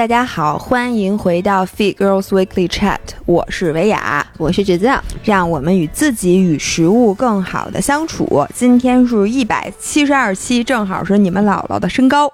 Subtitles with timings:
[0.00, 4.90] 大家好，欢迎回到 Fit Girls Weekly Chat，我是维雅，我是橘子，
[5.22, 8.46] 让我们与自己与食物更好的相处。
[8.54, 12.32] 今天是一百七十二期，正好是你们姥姥的身高。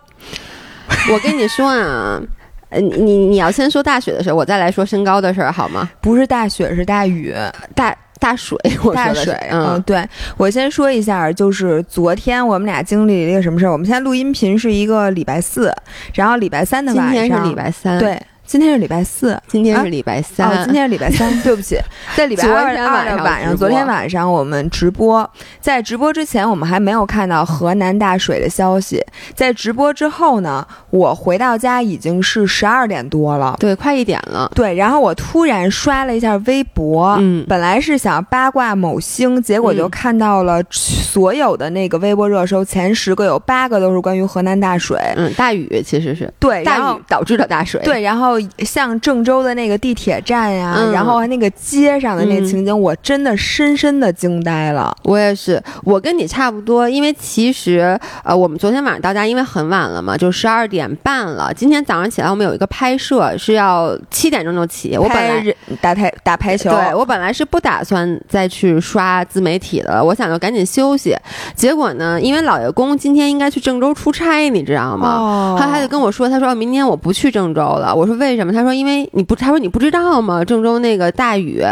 [1.11, 2.23] 我跟你说啊，
[2.69, 5.91] 呃，你你你要先说大雪的事儿，我再来说身高的事儿，好吗？
[6.01, 7.35] 不是大雪，是大雨，
[7.75, 9.33] 大大水， 我大水。
[9.51, 13.73] 嗯，嗯，对，我先说一下，就是昨天我们俩经历了一个什么事儿。
[13.73, 15.73] 我们现在录音频是一个礼拜四，
[16.15, 19.37] 然后礼拜三的晚上，天是礼拜三，，对，今天是礼拜四。
[19.49, 21.77] 今天是礼拜三，哦，今天是礼拜三， 对不起，
[22.17, 25.29] 在礼拜二晚上的晚上，昨天晚上我们直播，
[25.61, 29.05] 在直播之前我们还没有看到河南大水的消息，
[29.35, 33.57] 在直播之后呢，我回到家已经是十二点多了。
[33.59, 37.45] 对，快一点了，对，然后我突然刷了一下微博，嗯。
[37.49, 39.91] 本来是想八卦某星，结果就嗯。
[39.91, 46.33] 看到了所有的那个微博热搜前十个有八个都是关于河南大水，嗯，大雨其实是。
[46.39, 54.95] 对，大雨导致的大水，对，然后像郑州的那个地铁站呀、嗯然后那个街上的那嗯情景，我真的深深的惊呆了。
[55.03, 61.53] 我也是，我跟你差不多，因为其实呃，我们昨天晚上到家，因为很晚了嘛，就十二点半了。
[61.55, 71.15] 今天早上起来，我们有一个拍摄是要七点钟就起，我本来打台打排球，对我本来是不打算再去刷自媒体的，我想就赶紧休息。
[71.55, 75.09] 结果呢，因为老爷公今天应该去郑州出差，你知道吗？
[75.19, 77.95] 哦，他他就跟我说，他说明天我不去郑州了。
[77.95, 78.53] 我说为什么？
[78.53, 80.43] 他说因为你不，他说你不知道吗？
[80.45, 81.63] 郑州那个大雨，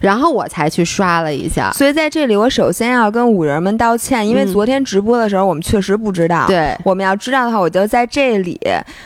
[0.00, 1.70] 然后我才去刷了一下。
[1.72, 8.60] 所以在这里，我首先要跟五人们道歉，因为嗯昨天直播的时候我们确实不知道。，对，我们要知道的话，我就在这里，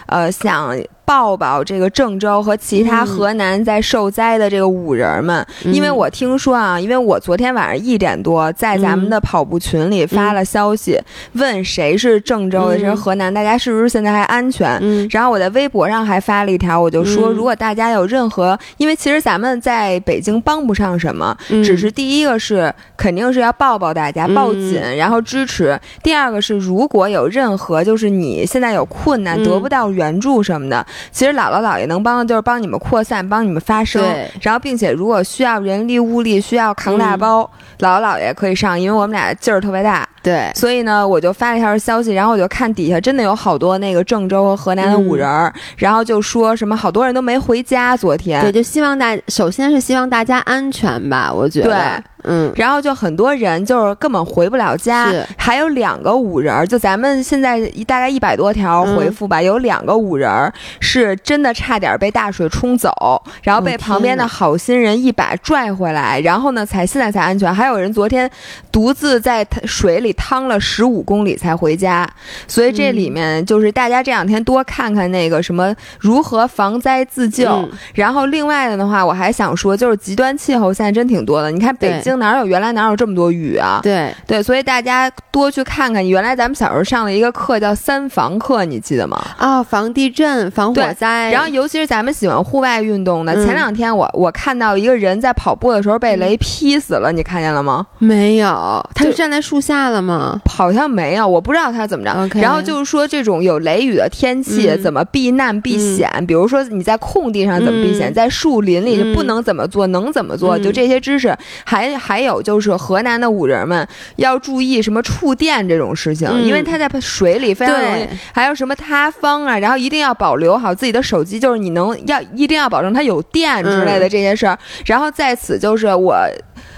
[0.06, 0.74] 呃，想。
[1.08, 3.06] 抱抱这个郑州和其他嗯。
[3.06, 5.72] 河南在受灾的这个五人们，嗯。
[5.72, 11.00] 因为我听说啊，因为我昨天晚上一点多在咱们的跑步群里发了消息，
[11.32, 14.78] 问谁是郑州的，嗯谁是河南，大家是不是现在还安全？
[14.82, 15.08] 嗯。
[15.10, 17.32] 然后我在微博上还发了一条，我就说，嗯。
[17.32, 21.64] 如果大家有任何，因为其实咱们在北京帮不上什么，嗯。
[21.64, 29.44] 只是第一个是肯定是要抱抱大家，嗯抱紧，然后支持；第二个是如果有任何就是你现在有困难嗯。
[29.44, 34.02] 得不到援助什么的，其实姥姥姥爷能帮的就是帮你们扩散，帮你们发声，
[34.40, 37.18] 然后并且如果需要人力物力，需要扛大嗯。
[37.18, 37.50] 包，
[37.80, 40.08] 姥姥姥爷可以上，因为我们俩劲儿特别大。
[40.28, 52.04] 对，所以呢，我就发了一条消息，然后我就看底下真的有好多那个郑州和河南的五人儿，然后就说什么好多人都没回家，昨天对，就希望大，首先是希望大家安全吧，我觉得，对。
[52.24, 62.92] 嗯，然后就很多人就是根本回不了家，还有两个五人儿，就咱们现在一大概一百多条回复吧，有两个五人儿是真的差点被大水冲走，
[63.40, 67.54] 然后被哦旁边的好心人一把拽回来，然后呢才现在才安全。
[67.54, 68.28] 还有人昨天
[68.72, 72.06] 独自在水里趟了十五公里才回家，
[72.46, 77.48] 所以这里面就是大家这两天多看看那个什么如何防灾自救。
[77.48, 81.50] 嗯然后另外的的话，我还想说，就是极端气候现在真挺多的。
[81.50, 83.80] 你看北京哪有原来哪有这么多雨啊？
[83.82, 86.06] 对，对，所以大家多去看看。
[86.06, 89.22] 原来咱们小时候上了一个课叫三防课，你记得吗？
[89.36, 97.86] 啊，防地震、防火灾，然后，尤其是咱们喜欢户外运动的，嗯前两天我我看到一个人在跑步的时候被雷劈死了，你看见了吗？
[97.98, 100.40] 没有，他就站在树下了吗？
[100.46, 102.40] 好像没有，我不知道他怎么着。
[102.40, 106.10] 然后就是说，这种有雷雨的天气，嗯怎么避难避险？
[106.26, 110.58] 比如说你在空地上怎么避险，嗯在树林里就不能怎么做，能怎么做？
[110.58, 111.36] 嗯就这些知识。
[111.64, 118.06] 还还有就是河南的五人们要注意什么触电这种事情，嗯因为他在水里非常容易。
[118.32, 124.58] 还有什么塌方啊，然后一定要保留好自己的手机，就是你能要一定要保证它有电之类的这些事儿。
[124.86, 126.16] 然后在此就是我，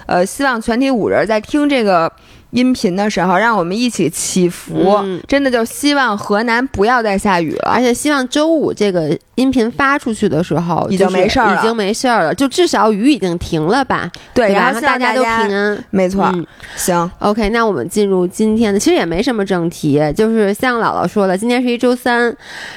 [0.06, 2.10] 呃，希望全体五人在听这个。
[2.50, 7.70] 音频的时候，让我们一起祈福，嗯真的就希望河南不要再下雨了。
[7.72, 14.10] 而且希望周五这个音频发出去的时候，已经没事儿了已经没事儿了，就至少雨已经停了吧？
[14.34, 15.84] 对，对然后大家都平安。
[15.90, 22.34] 没错，嗯行，OK，那我们进入今天的，其实也没什么正题，就是像姥姥说的，今天是一周三，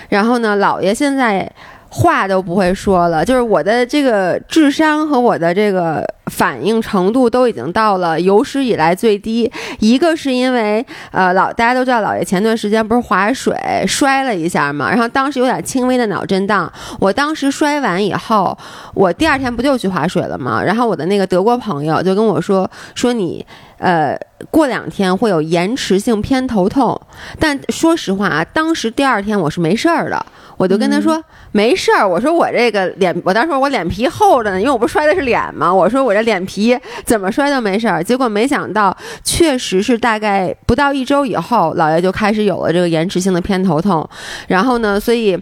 [0.10, 1.52] 然后呢，姥爷现在
[1.90, 9.52] 话都不会说了，就是我的这个智商和我的这个反应程度都已经到了有史以来最低。
[9.80, 13.56] 一个是因为呃老大家都知道老爷前段时间不是划水
[13.88, 16.72] 摔了一下嘛，然后当时有点轻微的脑震荡。
[17.00, 18.58] 我当时摔完以后，
[18.94, 20.64] 我第二天不就去划水了吗？
[20.64, 23.46] 然后我的那个德国朋友就跟我说说你
[23.78, 24.18] 呃
[24.50, 27.00] 过两天会有延迟性偏头痛，
[27.40, 30.26] 但说实话啊，当时第二天我是没事儿的。
[30.56, 31.22] 我就跟他说、
[31.52, 38.04] 没事儿，我说我这个脸，我当时说我脸皮厚着呢，因为我不摔的是脸嘛，我说我这脸皮怎么摔都没事儿。
[38.04, 44.08] 结果没想到，确实是大概不到一周以后，姥爷就开始有了这个延迟性的偏头痛，
[44.48, 45.40] 然后呢，所以。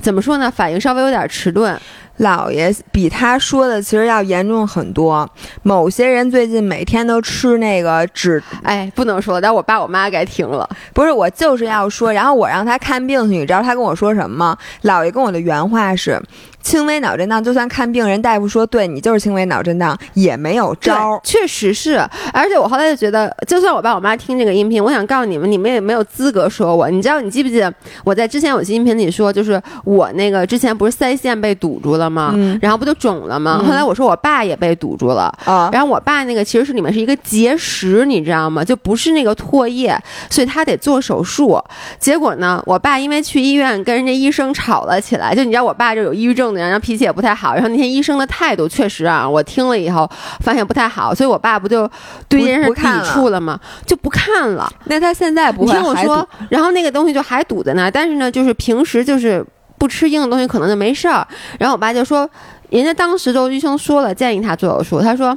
[0.00, 0.50] 怎么说呢？
[0.50, 1.80] 反应稍微有点迟钝。
[2.18, 5.26] 姥爷比他说的其实要严重很多。
[5.62, 10.68] 某些人最近每天都吃那个止，哎，不能说，但我爸我妈该听了。
[10.92, 14.58] 不是，我就是要说，然后我让他看病去，你知道他跟我说什么吗？
[14.82, 16.20] 姥爷跟我的原话是。
[16.64, 21.20] 轻微脑震荡，就算看病人大夫说对你就是轻微脑震荡，也没有招。
[21.22, 21.96] 确实是，
[22.32, 26.88] 而且我后来就觉得，就算我爸我妈听这个音频，我想告诉你们，你们也没有资格说我。
[26.88, 27.72] 你知道，你记不记得
[28.02, 32.32] 我在之前有期音频里说，就是我那个之前不是腮腺被堵住了吗？
[32.34, 32.58] 嗯。
[32.62, 33.62] 然后不就肿了吗？
[33.62, 35.68] 后来我说我爸也被堵住了啊。
[35.70, 38.64] 然后我爸那个其实是里面是一个结石，你知道吗？
[38.64, 39.94] 就不是那个唾液，
[40.30, 41.62] 所以他得做手术。
[41.98, 46.53] 结果呢，我爸因为去医院跟人家医生吵了起来，就你知道我爸就有抑郁症。
[46.62, 50.08] 然后脾气也不太好，然后那天医生的态度确实啊，我听了以后
[50.40, 51.88] 发现不太好，所以我爸不就
[52.28, 53.58] 对这件事抵触了吗？
[53.86, 54.70] 就不看了。
[54.84, 59.44] 那他现在不听我说，然后那个东西就还堵在那，但是呢，就是平时就是
[59.78, 61.26] 不吃硬的东西可能就没事儿。
[61.58, 62.28] 然后我爸就说，
[62.70, 65.36] 人家当时都医生说了建议他做手术，他说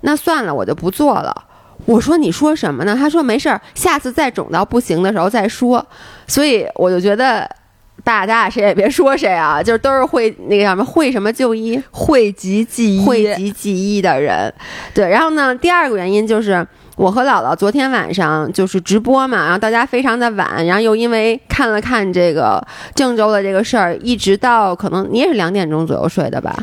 [0.00, 1.34] 那算了，我就不做了。
[1.86, 2.94] 我说你说什么呢？
[2.94, 5.84] 他说没事儿，下次再肿到不行的时候再说。
[6.26, 7.48] 所以我就觉得。
[8.04, 14.52] 大家谁也别说谁啊，就是都是会那个什么会什么就医、讳疾忌医、讳疾忌医的人。
[14.92, 16.64] 对，然后呢，第二个原因就是
[16.96, 22.64] 我和姥姥昨天晚上就是直播嘛，然后大家非常的晚，然后又因为看了看这个
[22.94, 26.54] 郑州的这个事儿，一直到可能你也是两点钟左右睡的吧。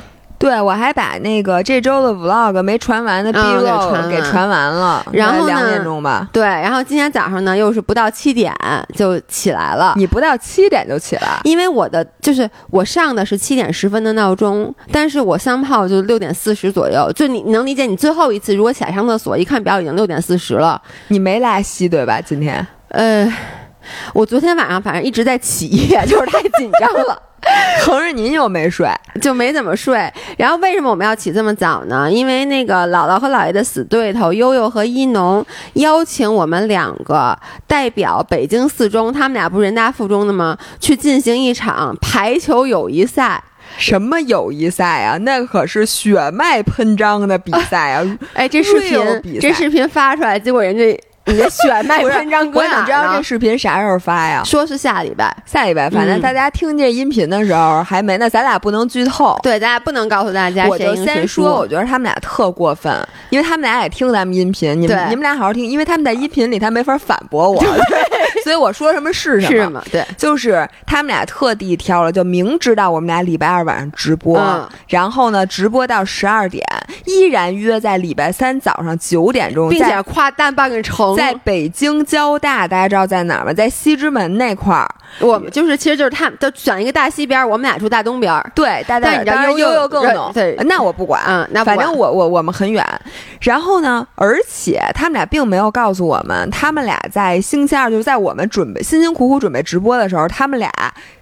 [0.41, 6.27] 对，我还把那个这周的 vlog 没传完的 blog 给传完了，然后两点钟吧。
[6.33, 8.51] 对，然后今天早上呢，又是不到七点
[8.95, 9.93] 就起来了。
[9.95, 11.39] 你不到七点就起来？
[11.43, 17.11] 因为我的就是我上的是七点十分的闹钟，但是我三炮就六点四十左右。
[17.13, 20.81] 就你能理解，你最后一次如果起来上厕所，一看表已经六点四十了。
[21.09, 22.19] 你没拉稀对吧？
[22.19, 22.65] 今天？
[22.89, 23.31] 呃，
[24.13, 27.22] 我昨天晚上反正一直在起夜， 就是太紧张了。
[27.83, 28.88] 可是您又没睡，
[29.19, 30.07] 就没怎么睡。
[30.38, 32.10] 然后为什么我们要起这么早呢？
[32.10, 35.44] 因为那个姥姥和姥爷的死对头悠悠和一农
[35.74, 40.56] 邀请我们两个代表北京四中，他们俩不是人大附中的吗？
[40.80, 43.44] 去进行一场排球友谊赛。
[43.77, 45.18] 什么友谊赛啊？
[45.18, 48.18] 那可是血脉喷张的比赛啊！
[48.34, 51.01] 哎，这视频这视频发出来，结果人家。
[51.25, 54.41] 你的血脉喷张，我想知道这视频啥时候发呀？
[54.44, 55.89] 说是下礼拜，下礼拜。
[55.89, 59.38] 反正大家听这音频的时候还没，那咱俩不能剧透。
[59.44, 60.68] 对，咱俩不能告诉大家。
[60.68, 62.91] 我就先说，我觉得他们俩特过分，
[63.29, 64.79] 因为他们俩也听咱们音频。
[64.81, 67.63] 你们你们俩好好听，因为他们在音频里他没法反驳我，
[68.43, 69.83] 所以我说什么是什么。
[69.91, 76.65] 对，就是他们俩特地挑了，就明知道我们俩礼拜二晚上直播，然后呢直播到十二点，
[77.05, 82.01] 依然约在礼拜三早上九点钟，并且跨大半个城，在北京。
[82.11, 83.53] 交大，大家知道在哪儿吗？
[83.53, 84.89] 在西直门那块儿。
[85.19, 88.43] 我们就是，其实就是他们都选一个大西边，我们俩住大东边。
[88.55, 90.31] 对，但你知道悠悠更懂。
[90.33, 91.21] 对，那我不管。
[91.27, 92.85] 嗯，那反正我我我们很远。
[93.39, 100.72] 然后呢，而且他们俩并没有告诉我们，他们俩在星期二就是在我我们准备辛辛苦苦准备直播的时候，他们俩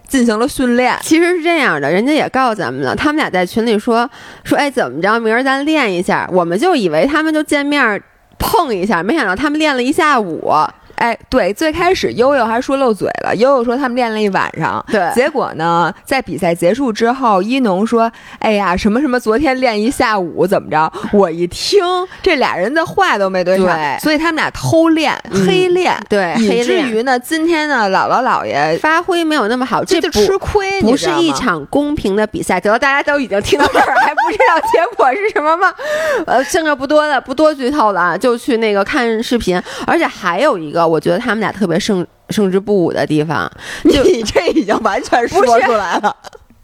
[0.08, 0.96] 进行了训练。
[1.02, 4.08] 其实是这样的，人家也告诉咱们了，他们俩在群里说
[4.44, 6.30] 说，哎，怎么着，明儿咱练一下。
[6.32, 8.00] 我们就以为他们就见面
[8.38, 10.54] 碰一下，没想到他们练了一下午。
[11.00, 13.34] 哎，对，最开始悠悠还说漏嘴了。
[13.38, 15.10] 悠悠说他们练了一晚上，对。
[15.16, 21.82] 结果呢，在比赛结束之后，一农说：“哎呀，什么什么，昨天练一下午，怎么着？”我一听，
[22.22, 30.82] 这俩人的话都没对上，所以他们俩偷练、黑练，对，以至于呢，今天呢，姥姥姥爷发挥没有那么好，这就吃亏。
[30.82, 35.74] 不是一场公平的比赛，得大家都已经听到这儿，还不知道结果是什么吗？
[36.28, 39.62] 呃，剩下不多了，不多剧透了啊，就去那个看视频。
[39.88, 40.89] 而且还有一个。
[40.90, 43.50] 我觉得他们俩特别胜胜之不武的地方，
[43.84, 46.16] 你这已经完全说出来了，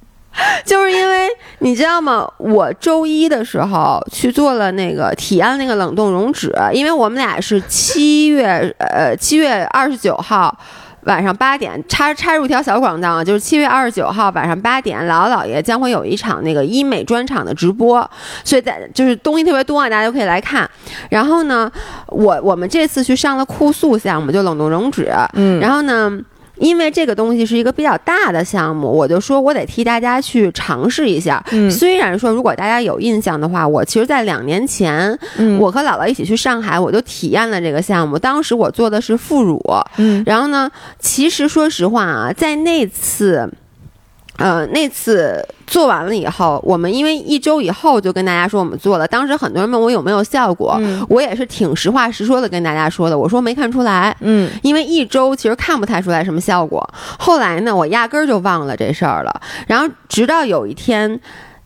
[0.66, 1.28] 就是因为
[1.60, 2.28] 你知道吗？
[2.38, 10.58] 我周一的时候去做了那个体验那个冷冻溶脂，因为我们俩是七月呃七月二十九号。
[11.06, 18.10] 晚上八点插插入条小广告啊，就是七月二十九号晚上八点，姥姥姥爷将会有一场那个医美专场的直播，
[18.44, 20.70] 所以在就是东西特别多啊，大家都可以来看。
[21.10, 21.72] 然后呢，
[22.08, 26.12] 我我们这次去上了酷速项目，就冷冻溶脂，嗯，然后呢。
[26.58, 31.44] 因为这个东西是一个比较大的项目，我就说我得替大家去尝试一下。
[31.70, 35.18] 虽然说如果大家有印象的话，我其实在两年前，
[35.60, 38.18] 我和姥姥一起去上海，我就体验了这个项目。
[38.18, 39.62] 当时我做的是副乳，
[40.26, 43.50] 然后呢，其实说实话啊，在那次。
[44.38, 54.16] 呃，那次做完了以后，我们因为一周以后就跟大家说我们做了，当时很多人问我有没有效果，嗯我也是挺实话实说的跟大家说的，我说没看出来。
[54.22, 59.42] 嗯因为一周其实看不太出来什么效果，后来呢，我压根儿就忘了这事儿了。
[59.68, 61.20] 然后直到有一天，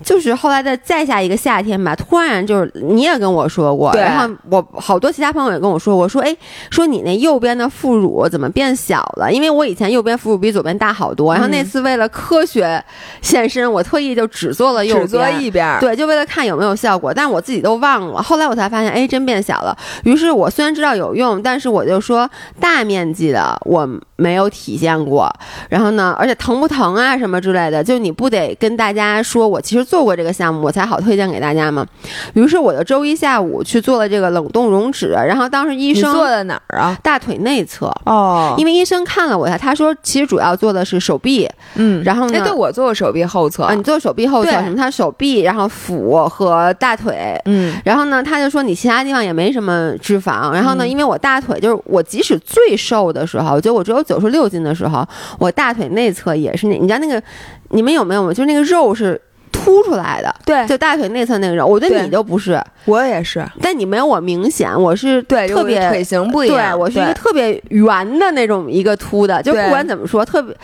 [0.04, 6.36] 就是后来的再下一个夏天吧，突然就是你也跟我说过，然后我好多其他朋友也跟我说，我说哎，
[6.70, 9.32] 说你那右边的副乳怎么变小了？
[9.32, 12.82] 因为我以前右边副乳比左边大好多，然后那嗯次为了科学
[13.22, 18.24] 现身，我特意就只做了右边，只做一边，对，就为了看有没有效果，但我自己都忘了。
[18.24, 19.78] 后来我才发现，哎，真变小了。
[20.04, 22.30] 于是我虽然知道有用，但是我就说
[22.60, 23.88] 大面积的我
[24.20, 25.32] 没有体现过。
[25.70, 31.86] 然后呢，而且疼不疼啊什么之类的，就你不得跟大家说我其实做过这个项目，我才好推荐给大家吗？
[32.34, 36.98] 于是我就周一下午去做了这个冷冻溶脂，然后当时医生你做的哪儿啊？
[37.02, 37.88] 大腿内侧。
[38.06, 44.76] 哦因为医生看了我一下，他说其实主要做的是手臂，嗯，然后呢哎，对我做过手臂后侧啊，你做手臂后侧什么？
[44.76, 50.52] 他手臂，然后腹和大腿，嗯然后呢，他就说你其他地方也没什么脂肪。
[50.52, 57.22] 然后呢，嗯因为我大腿就是我即使最瘦的时候，就我只有九十六斤的时候，我大腿内侧也是那，你知道那个
[57.70, 58.34] 你们有没有？
[58.34, 60.66] 就是那个肉是凸出来的，对。
[60.66, 61.64] 就大腿内侧那个肉。
[61.68, 62.04] 我觉得对。
[62.04, 70.56] 你就不是，我也是，但你没有我明显，我是对，特别腿型不一样，对我是一个特别圆的那种一个凸的，就对不管怎么说，特别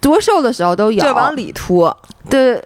[0.00, 1.92] 多瘦的时候都有，就往里凸，
[2.30, 2.58] 对。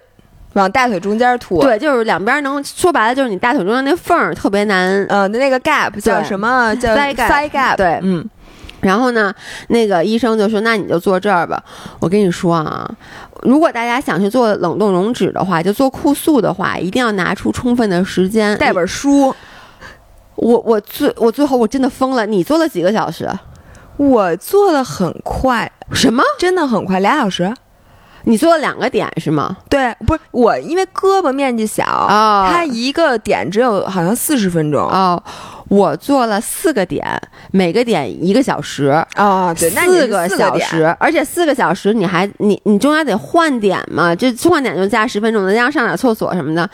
[0.54, 6.72] 往大腿中间凸。，对，就是两边能说白了，就是你大腿中间那缝儿特别难呃，那个 gap 叫什么？
[6.76, 7.74] 叫 thigh gap。
[7.74, 7.98] 对。
[8.02, 8.24] 嗯，
[8.84, 9.34] 然后呢，
[9.68, 11.62] 那个医生就说：“那你就坐这儿吧。”
[12.00, 12.88] 我跟你说啊，
[13.42, 18.56] 如果大家想去做冷冻溶脂的话，就做酷素的话，一定要拿出充分的时间。
[18.58, 19.34] 带本书。
[20.36, 22.26] 我我最我最后我真的疯了。
[22.26, 23.30] 你做了几个小时？
[23.96, 26.22] 我做的很快，什么？
[26.38, 27.54] 真的很快，俩小时。
[28.24, 29.56] 你做了两个点是吗？
[29.68, 34.82] 对，不是我，因为胳膊面积小，哦它一个点只有好像四十分钟。
[34.82, 35.22] 哦，
[35.68, 37.04] 我做了四个点，
[37.50, 39.04] 每个点一个小时。
[39.16, 40.28] 哦，对，那四个。
[40.34, 46.68] 小时，而且四个小时你还你你中间得换点嘛，就换点就加十分钟，再加上上点厕所什么的。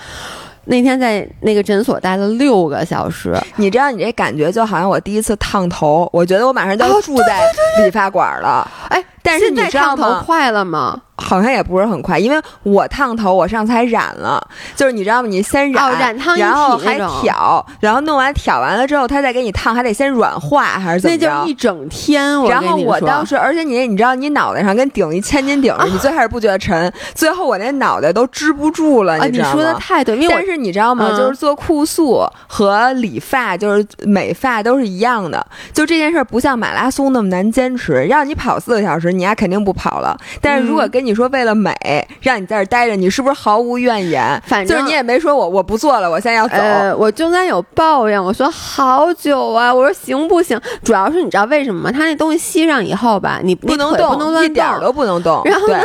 [0.67, 7.41] 那天在那个诊所待了六个小时，你知道，你这感觉就好像我第一次烫头，我觉得我马上就要哦住在
[7.83, 8.71] 理发馆了。
[8.89, 10.23] 哎，但是你烫头？
[10.25, 11.01] 快了吗？
[11.21, 14.43] 好像也不是很快，因为我烫头，我上次还染了，
[14.75, 15.29] 就是你知道吗？
[15.29, 21.51] 你先染，哦染烫然后还挑，然后弄完挑完了之后，他再给你烫，还得先软化还是怎么那就是？
[21.51, 29.53] 一整天，我然后我当时，而且你你知道，你脑袋上跟顶一千斤顶着，你最开始不觉得沉，最后我那脑袋都支不住了，啊，你知道吗？
[29.53, 31.09] 说的太对，因为但是你知道吗？
[31.11, 35.45] 嗯就是做酷素和理发，就是美发都是一样的。
[35.73, 40.17] 就这件事儿不像马拉松那么难坚持，让你跑四个小时，你丫肯定不跑了。
[40.41, 41.75] 但是如果嗯跟你说为了美，
[42.21, 44.43] 让你在这儿待着，你是不是毫无怨言？
[44.47, 46.57] 反正就是你也没说我我不做了，我现在要走。
[46.57, 50.61] 呃，我中间有抱怨，我说好久啊，我说行不行？
[50.83, 51.93] 主要是你知道为什么吗？
[51.93, 55.43] 它那东西吸上以后吧，你不能动，不能乱一点儿都不能动。
[55.45, 55.83] 然后呢，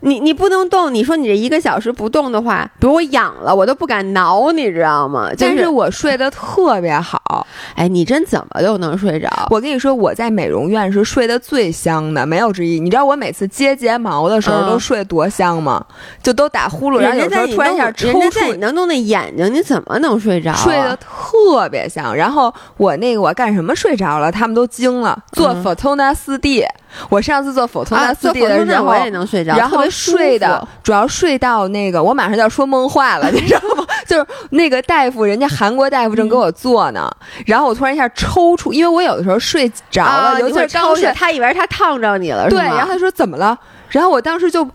[0.00, 5.30] 你你不能动，你说你这一个小时不动的话，比如我痒了，我都不敢挠，你知道吗？
[5.30, 7.46] 就但是我睡得特别好。
[7.74, 9.28] 哎，你真怎么都能睡着？
[9.50, 12.80] 我跟你说，我在美容院是睡得最香的，没有之一。
[12.80, 15.84] 你知道我每次接睫毛的时候嗯都睡多香吗？
[16.22, 20.56] 就都打呼噜，然后有时候突然一下抽人家在你搐，能弄那眼睛，你怎么能睡着、啊？
[20.56, 22.14] 睡得特别香。
[22.14, 25.18] 然后我那个我干什么睡着了，他们都惊了。
[25.32, 26.64] 做嗯 Fortuna 四 D，、
[27.08, 33.84] 我上次做 Fortuna 啊，四做 D 的时候，我也能睡着，然后睡的主要睡到那个，我马上就要说梦话了， 你知道吗？
[34.06, 37.10] 就是那个大夫，人家韩国大夫正给我做呢，
[37.44, 43.58] 然后我突然一下抽搐，因为我有的时候睡着了，啊，尤其是刚睡，他以为他烫着你了，对，然后他说怎么了？
[43.88, 44.66] 然后我当时就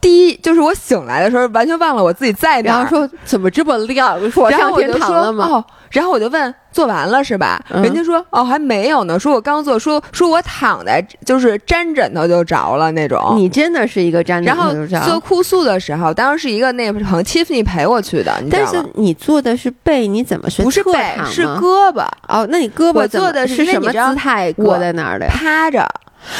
[0.00, 4.18] 第一就是我醒来的时候完全忘了我自己在哪儿，然后说怎么这么亮？
[4.30, 5.46] 说我上天堂了吗？
[5.46, 7.62] 哦，然后我就问做完了是吧？
[7.68, 13.34] 嗯人家说哦还没有呢，说我刚做，说说我躺在就是粘枕头就着了那种。
[13.36, 14.72] 你真的是一个粘然后
[15.04, 18.66] 做哭诉的时候，当时是一个那个朋友 Tiffany 陪我去的，但？
[18.66, 20.64] 是你做的是背，你怎么睡？
[20.64, 20.92] 不是背，
[21.30, 25.32] 是胳膊哦，那你胳膊我做的是是什么姿态我搁在那儿的呀？
[25.34, 25.86] 趴着，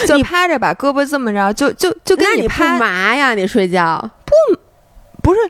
[0.07, 3.35] 就你趴着把胳膊这么着，就就就跟你不趴麻呀？
[3.35, 4.33] 你睡觉不
[5.23, 5.41] 不是。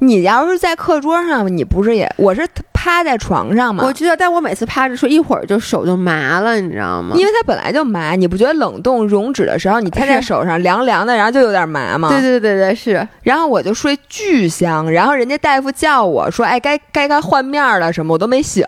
[0.00, 3.82] 你要是在课桌上，你不是也我是趴在床上嘛？
[3.82, 7.16] 我知道，但我每次趴着睡，一会儿就手就麻了，你知道吗？
[7.16, 12.10] 因为它本来就麻，你不觉得冷冻溶脂的时候，你贴在手上凉凉的，然后就有点麻吗？
[12.10, 18.62] 对对对对是，然后我就睡巨香，然后人家大夫叫我说：“哎，该该该换面了什么，我都没醒。”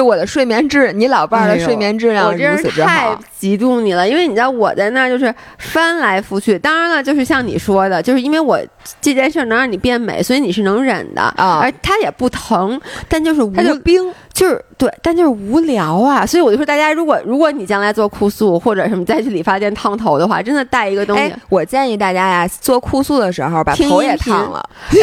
[0.00, 6.58] 就我的睡眠质，你老伴儿的睡眠质量我真是太嫉妒你了，因为你知道我在那儿就是翻来覆去。
[6.58, 8.58] 当然了，就是像你说的，就是因为我
[9.02, 11.60] 这件事能让你变美，所以你是能忍的啊。
[11.62, 12.80] 而它也不疼，
[13.10, 16.24] 但就是无，它就冰，就是对，但就是无聊啊。
[16.24, 21.30] 所以我就说，大家如果如果你将来做酷素或者什么再去理发店烫头的话，真的带一个东西。
[21.50, 24.66] 我建议大家呀，做酷素的时候把头也烫了。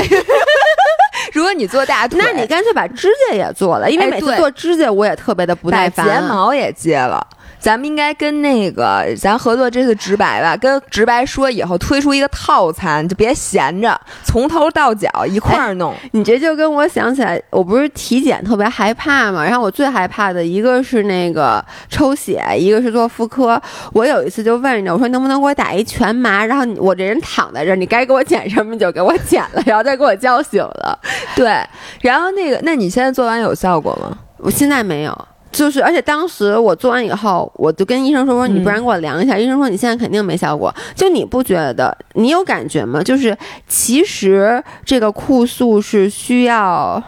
[1.37, 6.03] 如果你做大腿，那你干脆把指甲也做了，因为每次做指甲我也特别的不耐烦。
[6.03, 7.25] 睫毛也接了，
[7.59, 15.93] 咱们应该跟那个咱合作这次直白吧，跟直白说以后推出一个套餐，就别闲着，从头到脚一块儿弄。
[16.11, 23.61] 你这就跟我想起来，我不是体检特别害怕嘛，然后我最害怕的一个是那个抽血，一个是做妇科。
[23.93, 26.45] 我有一次就问人家，我说能不能给我打一全麻？
[26.45, 30.99] 然后我这人躺在这儿，你该给我剪什么就给我剪了，然后再给我叫醒了。
[31.35, 31.59] 对，
[32.01, 34.17] 然后那个，那你现在做完有效果吗？
[34.37, 39.35] 我现在没有，就是而且当时我做完以后，我就跟医生说说，你不然给我量一下。
[39.35, 40.71] 医生说你现在肯定没效果。
[40.95, 41.97] 就你不觉得？
[42.13, 43.01] 你有感觉吗？
[43.01, 43.35] 就是
[43.67, 47.03] 其实这个酷素是需要。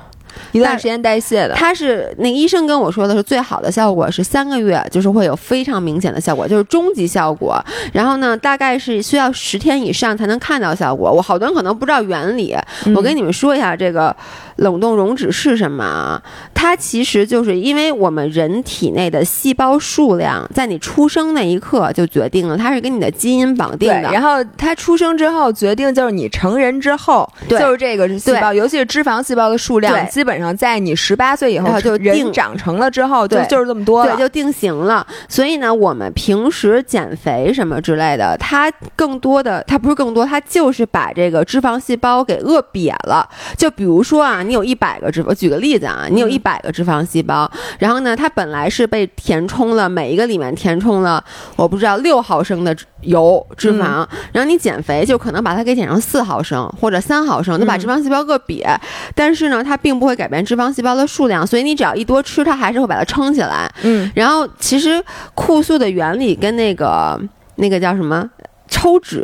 [0.51, 7.63] 一段时间代谢的，他是那医生跟我说的是最好的效果是三个月，就是会有非常明显的效果，就是终极效果。
[7.93, 11.11] 然后呢，大概是需要十天以上才能看到效果。
[11.11, 12.55] 我好多人可能不知道原理，
[12.95, 14.15] 我跟你们说一下这个
[14.57, 16.21] 冷冻溶脂是什么啊？
[16.53, 24.11] 它其实就是因为我们人体内的细胞数量在你出生那一刻就决定了，它是跟你的基因绑定的。
[24.11, 35.07] 然后它出生之后决定就是你成人之后，就是这个细胞，尤其是脂肪细胞的数量，基本上在你十八岁以后就人长成了之后，就就是这么多了，对，就定型了。
[35.29, 43.29] 所以呢，我们平时减肥什么之类的，它更多的，它不是更多，它就是把这个脂肪细胞给饿瘪了。
[43.55, 51.23] 就比如说啊，你有一百个脂，我举个例子啊，你有一百个脂肪细胞，然后呢，它本来是被填充了，每一个里面填充了，
[51.55, 58.75] 我不知道六毫升的油脂肪，然后你减肥就可能把它给减成四毫升或者三毫升，就把脂肪细胞饿瘪，
[59.15, 60.43] 但是呢，它并不会改变。
[60.43, 63.71] 脂肪细胞的数量，所以你只要一多吃，它还是会把它撑起来。
[63.83, 65.01] 嗯，然后其实
[65.33, 67.19] 酷素的原理跟那个
[67.55, 68.29] 那个叫什么
[68.67, 69.23] 抽脂，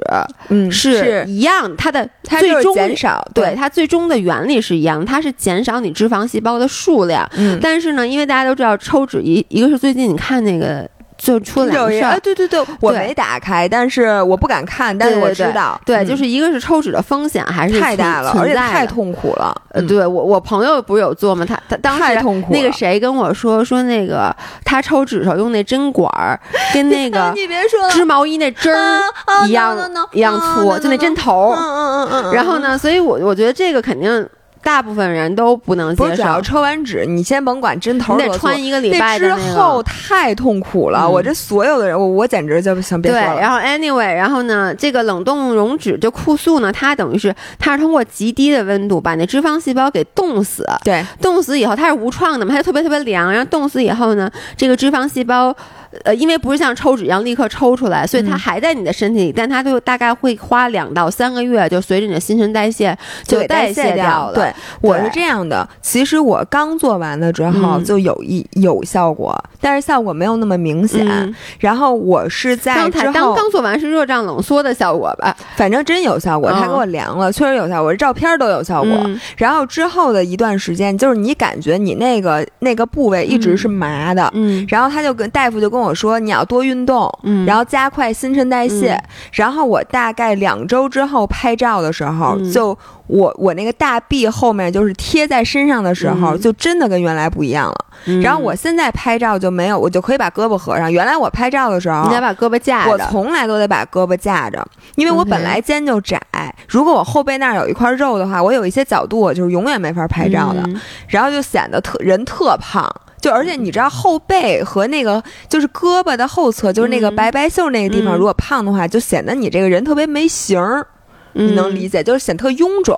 [0.50, 1.76] 嗯，是一样。
[1.76, 7.30] 它的它最终减少，对它最终的原理是一样，它是减少你脂肪细胞的数量。
[7.36, 10.89] 嗯，但是呢，因为大家都知道抽脂一一个是最近你看那个。
[11.17, 19.56] 就出了两事儿，对对对，我没打开，但是我不敢看，但是我知道，对，就是一个是抽脂的风险还是太大了，而且太痛苦了。
[19.71, 21.45] 呃，对我我朋友不是有做吗？
[21.47, 22.54] 他他当时痛苦。
[22.54, 26.39] 那个谁跟我说说那个他抽脂时候用那针管儿，
[26.73, 29.01] 跟那个你别说织毛衣那针儿
[29.47, 29.78] 一样
[30.12, 31.56] 一样粗，就那针头。
[31.58, 32.34] 嗯嗯嗯嗯。
[32.34, 34.28] 然后呢，所以我我觉得这个肯定。
[34.65, 36.15] 大部分人都不能接受。
[36.15, 41.08] 只要抽完脂，你先甭管针头你得穿一个礼拜之后太痛苦了。
[41.08, 43.34] 我这所有的人，我我简直就想别说了。
[43.34, 50.67] 对，然后 anyway，然后呢，这个冷冻溶脂就酷素呢，它等于是它是通过极低的温度把那脂肪细胞给冻死。
[50.84, 53.32] 对，冻死以后它是无创的嘛，它就特别特别凉。
[53.32, 55.56] 然后冻死以后呢，这个脂肪细胞。
[56.03, 64.34] 呃，因为不是像抽脂一样立刻抽出来，所以它还在你的身体里，但它就大概会花两到三个月，就随着你的新陈代谢就代谢掉了。
[64.34, 65.67] 对，我是这样的。
[65.81, 71.34] 其实我刚做完了之后就有一有效果，但是效果没有那么明显。
[71.60, 78.91] 然后我是在刚刚做完是热胀冷缩的效果吧，反正真有效果，他给我量了，确实有效果，照片都有效果。
[79.38, 85.85] 然后之后的一段时间，就是你感觉你那个那个部位一直是麻的，嗯，然后他就跟大夫就跟我。
[85.86, 89.00] 我说你要多运动，嗯，然后加快新陈代谢，
[89.34, 97.76] 然后我大概两周之后拍照的时候，就我我那个大臂后面就是贴在身上的时候，就真的跟原来不一样了。
[98.21, 100.91] 然后我现在拍照就没有，我就可以把胳膊合上。
[100.91, 106.19] 原来我拍照的时候，你得把胳膊架着，我从来都得把胳膊架着，因为我本来肩就窄，
[106.67, 110.63] 如果我后背那儿有一块肉的话，我有一些角度我就是永远没法拍照的，
[111.08, 112.89] 然后就显得特人特胖。
[113.25, 120.85] 就而且你知道后背和那个就是胳膊的后侧，就是那个白白袖那个地方，如果胖的话，就显得你这个人特别没型儿。
[121.33, 122.03] 你能理解？
[122.03, 122.95] 就是显特臃肿。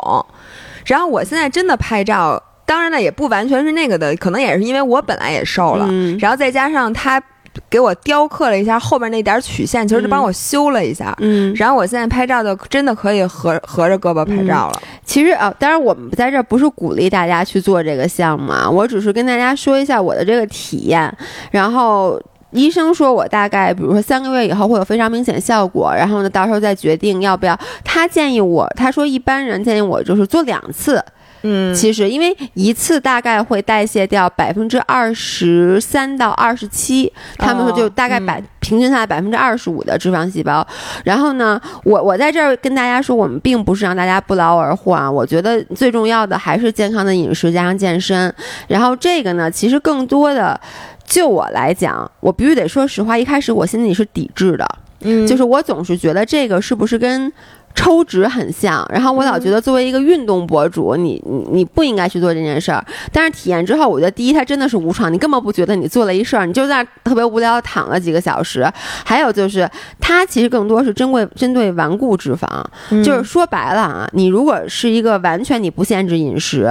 [0.85, 5.87] 然后我现在真的拍照，当然了，也不完全是那个的，可能也是因为我本来也瘦了，
[6.19, 7.23] 然后再加上他。
[7.69, 11.15] 给我雕刻了一下后边那点曲线，其实就帮我修了一下。
[11.19, 14.82] 嗯，然后我现在拍照就真的可以合合着胳膊拍照了。
[15.03, 21.13] 其实啊，当然我们在这不是鼓励大家去做这个项目啊，我只是跟大家说一下我的这个体验。
[21.51, 27.60] 然后医生说我大概比如说三个月以后会有非常明显效果，然后呢到时候再决定要不要。
[27.84, 31.03] 他建议我，他说一般人建议我就是做两次。
[31.43, 40.67] 嗯，其实，因为一次大概会代谢掉百分之二十三到二十七，他们说就大概百、嗯平均下来百分之二十五的脂肪细胞。
[41.06, 48.34] 然后呢，我我在这儿跟大家说，我们并不是让大家不劳而获啊，我觉得最重要的还是健康的饮食加上健身。
[48.67, 50.60] 然后这个呢，其实更多的，
[51.06, 54.67] 就我来讲，我必须得说实话，一开始我心里是抵制的，
[55.04, 57.32] 嗯就是我总是觉得这个是不是跟
[57.77, 62.83] 抽脂很像，然后我老嗯觉得作为一个运动博主，你你你不应该去做这件事儿。
[63.13, 68.67] 但是体验之后，我觉得第一，它真的是无创，你根本不觉得你做了一事儿，你就在特别无聊地躺了几个小时。
[69.05, 72.47] 还有就是，它其实更多是针对针对顽固脂肪，
[72.89, 76.67] 嗯就是说白了啊，你如果是一个完全你不限制饮食，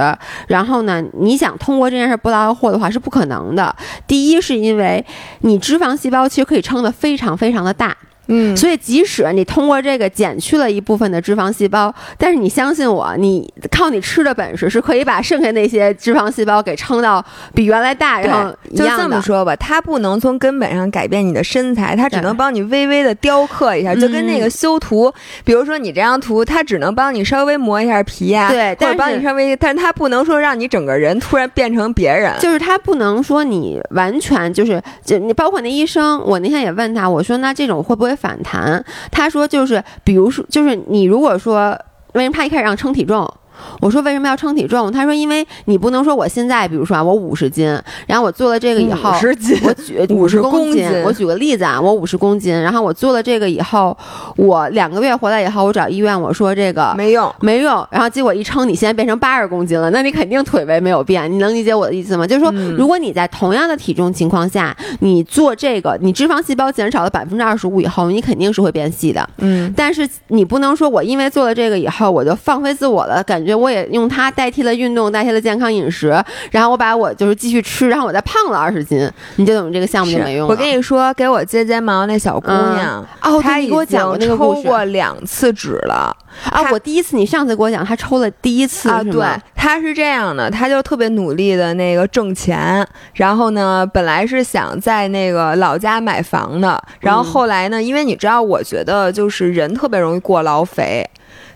[0.47, 3.73] 然后呢，你想通过这件事儿不劳而获的话是不可能的。
[4.05, 5.03] 第一是因为
[5.39, 7.95] 你脂肪细胞其实可以撑得非常非常的大，
[8.27, 18.85] 嗯，所以即使你通过这个减去了一部分的脂肪细胞，但是你相信我，你靠你吃的本事是可以把剩下那些脂肪细胞给撑到比原来大，然后，就。
[18.97, 25.13] 这么说吧，它不能从根本上改变你的身材，它只能帮你微微的雕刻一下，就跟那个修图，
[25.43, 32.33] 比如说你这张图，它只能帮你稍微磨一下皮呀、或者对但是帮你稍微，但是它不能说让你整个人突然变成别人。
[32.39, 38.83] 就是它不能说你完全就是，就你包括那医生，我那天也问他，我说那这种会不会反弹？
[39.11, 41.69] 他说就是，比如说就是你如果说
[42.13, 43.31] 为什么他一开始让称体重？
[43.81, 44.91] 我说为什么要称体重？
[44.91, 47.67] 他说因为你不能说我现在比如说啊我五十斤，
[48.07, 53.95] 然后我做了这个以后，五十斤我举五十公公斤我举个例子啊，我五十公斤，然后我做了这个以后，
[54.35, 62.25] 我两个月回来以后，我找医院我说这个没用，没用，然后结果一称，你现在变成八十公斤了，那你肯定腿围没有变，你能理解我的意思吗？
[62.25, 69.27] 就是说，嗯如果你在同样的体重情况下，你做这个，你脂肪细胞减少了百分之二十五以后，你肯定是会变细的。
[69.37, 76.09] 嗯，但是你不能说我因为做了这个以后，我就放飞自我了，感觉我也用它代替了运动，代替了健康饮食，
[76.51, 80.53] 然后我把我就是继续吃，然后我再胖了二十斤，你就等于这个项目就没用了。
[80.53, 86.15] 我跟你说，给我接睫毛那小姑娘，哦，她给我讲过那个故事抽过两次脂了。
[86.51, 86.61] 啊！
[86.71, 101.03] 我第一次，你上次给我讲，她抽了第一次啊，对是吗，他是这样的，他就特别努力的那个挣钱，然后呢，本来是想在那个老家买房的，然后嗯后来呢，因为你知道，我觉得就是人特别容易过劳肥。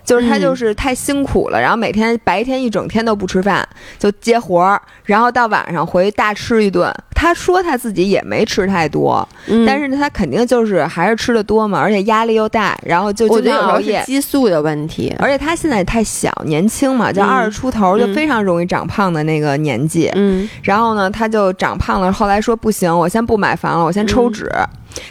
[0.04, 3.66] 就是他嗯就是太辛苦了，然后每天白天一整天都不吃饭，
[3.98, 6.92] 就接活儿，然后到晚上回去大吃一顿。
[7.14, 14.02] 他说他自己也没吃太多，嗯但是呢，他肯定就是还是吃的多嘛，而且压力又大，然后就觉得熬夜。
[14.04, 15.14] 激素的问题。
[15.20, 20.10] 而且他现在太小，年轻嘛，就嗯二十出头，就嗯非常容易长胖的那个年纪。
[20.16, 24.50] 嗯然后呢，他就长胖了，后来说不行，我先不买房了，我先抽脂。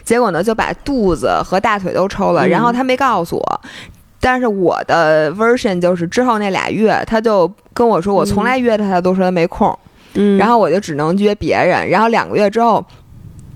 [0.03, 3.61] 结果呢，就把肚子和大腿都抽了，嗯然后他没告诉我。
[4.21, 9.77] 但是我的 version 就是之后那俩月，他就跟我说，我从来约他，他都说他没空，
[10.13, 11.89] 嗯，然后我就只能约别人。
[11.89, 12.85] 然后两个月之后，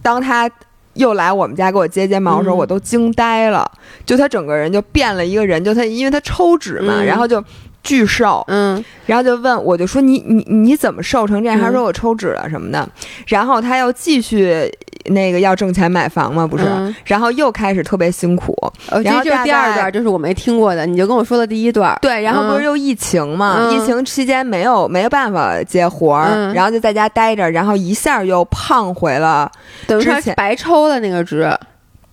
[0.01, 0.49] 当他
[0.95, 2.57] 又来我们家给我接睫毛的时候，嗯。
[2.57, 3.69] 我都惊呆了，
[4.05, 7.05] 就他整个人就变了一个人，就他因为他抽脂嘛，嗯。
[7.05, 7.43] 然后就
[7.85, 11.57] 巨瘦，嗯然后就问我就说你你你怎么瘦成这样？
[11.57, 12.89] 嗯他说我抽脂了什么的，
[13.27, 14.69] 然后他又继续
[15.05, 16.65] 那个要挣钱买房嘛，不是？
[16.67, 18.53] 嗯然后又开始特别辛苦，
[18.89, 21.95] 呃，然后这就是第二段，就是我没听过的，你就跟我说的第一段。
[22.01, 23.57] 对，然后不是嗯又疫情嘛？
[23.59, 29.51] 嗯疫情期间没有没有办法接活儿，嗯然后就在家待着，然后一下又胖回了。
[29.85, 31.47] 等于他之前白抽的那个值。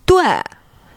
[0.04, 0.22] 对，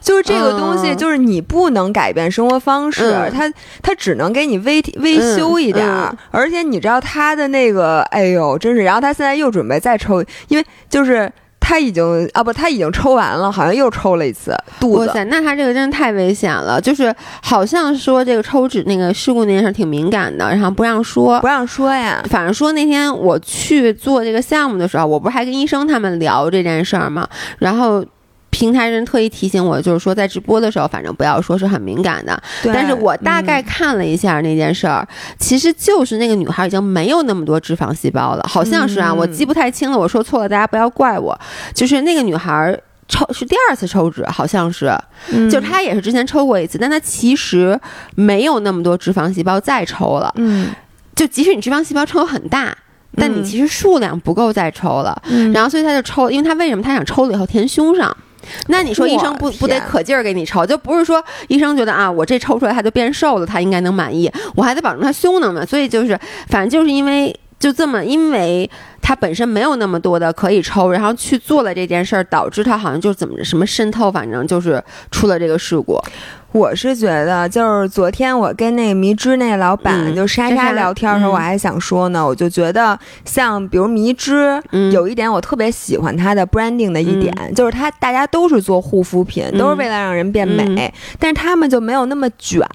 [0.06, 6.10] 就是这个东西，嗯就是你不能改变生活方式，嗯它它只能给你微微修一点儿。
[6.12, 8.84] 嗯而且你知道他的那个，哎呦，真是！
[8.84, 15.08] 然后他现在又准备再抽，因为就是他已经啊不，他已经抽完了，好像又抽了一次肚子。
[15.08, 16.80] 哇塞，那他这个真的太危险了！
[16.80, 21.48] 就是好像说这个抽脂那个事故那件事挺敏感的，然后不让说不。
[21.48, 27.28] 让说呀，反正说那天我去做这个项目的时候，我不是还跟医生他们聊这件事儿吗？
[27.58, 28.06] 然后
[28.56, 32.41] 平台人特意提醒我，就是说在直播的时候，反正不要说是很敏感的。
[32.63, 35.06] 但是我大概嗯看了一下那件事儿，
[35.38, 41.38] 其实就是那个女孩已经没有那么多脂肪细胞了，好像是啊，嗯我记不太清了，我说错了，大家不要怪我。
[41.74, 42.80] 就是那个女孩。
[43.08, 44.91] 抽是第二次抽脂，好像是，
[45.32, 47.80] 嗯就是她也是之前抽过一次，但她其实
[48.15, 50.34] 没有那么多脂肪细胞再抽了。
[50.38, 50.70] 嗯，
[51.15, 52.76] 就即使你脂肪细胞抽很大，
[53.15, 55.22] 但你嗯其实数量不够再抽了。
[55.30, 58.18] 嗯然后所以她就抽，因为她为什么她想抽了以后填胸上？
[58.67, 68.69] 那你说医生不不得可劲儿给你抽，就不是说医生觉得啊，我这抽出来他就变瘦了，他应该能满意，我还得保证他胸能满，所以就是反正就是因为就这么，因为
[69.01, 75.99] 他本身没有那么多的可以抽，然后去做了这件事儿，导致他好像就怎么什么渗透，反正就是出了这个事故。
[76.56, 81.34] 我是觉得，就是昨天我跟那个迷之那个老板、嗯就莎莎聊天的时候，嗯。
[81.34, 84.89] 我还想说呢，我就觉得像比如迷之，嗯。
[84.89, 89.58] 有一点我特别喜欢它的 branding 的一点，就是它大家都是做护肤品，嗯。
[89.60, 92.65] 都是为了让人变美，但是他们就没有那么卷，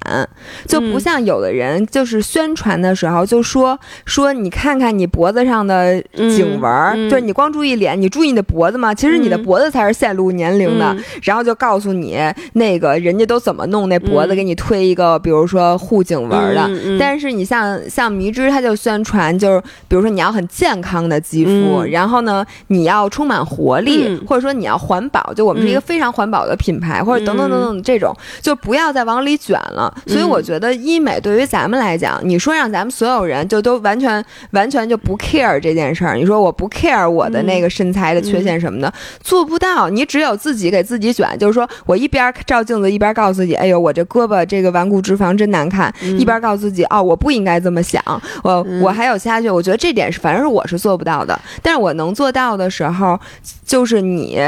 [0.67, 8.93] 就不嗯像有的人就是宣传的时候就说说你看看你脖子上的颈纹就是你光注意脸，你注意你的脖子吗？
[8.93, 9.43] 其实你的嗯。
[9.43, 10.93] 脖子才是显露年龄的。
[10.93, 11.03] 嗯。
[11.23, 12.19] 然后就告诉你
[12.53, 14.37] 那个人家都怎么弄那脖子，嗯。
[14.37, 16.63] 给你推一个，比如说护颈纹儿的。
[16.69, 21.91] 嗯嗯但是你像像迷之，他就宣传就是，比如说你要很健康的肌肤，嗯。
[21.91, 24.25] 然后呢你要充满活力，嗯。
[24.27, 25.83] 或者说你要环保，就我们是一个嗯。
[25.83, 29.93] 非常环保的品牌，或者等等等等这种，就不要再往里卷了。
[30.07, 30.29] 所以嗯。
[30.29, 39.89] 我觉得医美对于咱们来讲，你说让咱们所有人就都完全完全就不 care 这件事儿，你说我不 care 我的那个身材的缺陷什么的，做不到。
[39.91, 48.03] 你只有自己给自己卷，就是说我一边照镜子一边告诉自己，哎呦，我这胳膊这个顽固脂肪真难看，嗯一边告诉自己，哦，我不应该这么想，
[48.43, 53.19] 我、嗯我还有其他缺，我觉得这点是反正是我是做不到的，但是我能做到的时候，
[53.65, 54.39] 就是你。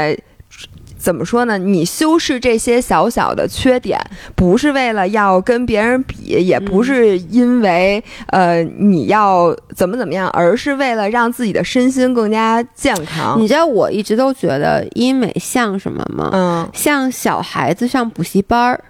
[0.95, 1.57] 怎么说呢？
[1.57, 3.99] 你修饰这些小小的缺点，
[4.35, 13.37] 不是为了要跟别人比，也不是因为、呃你要怎么怎么样，而是为了让自己的身心更加健康。
[13.37, 16.29] 你知道我一直都觉得医美像什么吗？
[16.31, 18.81] 嗯像小孩子上补习班儿，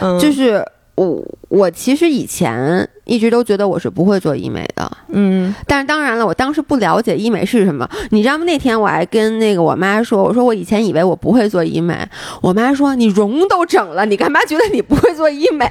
[0.00, 7.88] 嗯，就是我我其实以前一直都觉得我是不会做医美的，嗯但是当然了，我当时不了解医美是什么。
[8.10, 8.44] 你知道吗？
[8.44, 12.08] 那天我还跟那个我妈说，我说我以前以为我不会做医美，
[12.40, 15.66] 我妈说你容都整了，你干嘛觉得你不会做医美？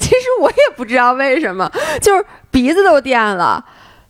[0.00, 3.64] 其实我也不知道为什么，就是鼻子都垫了。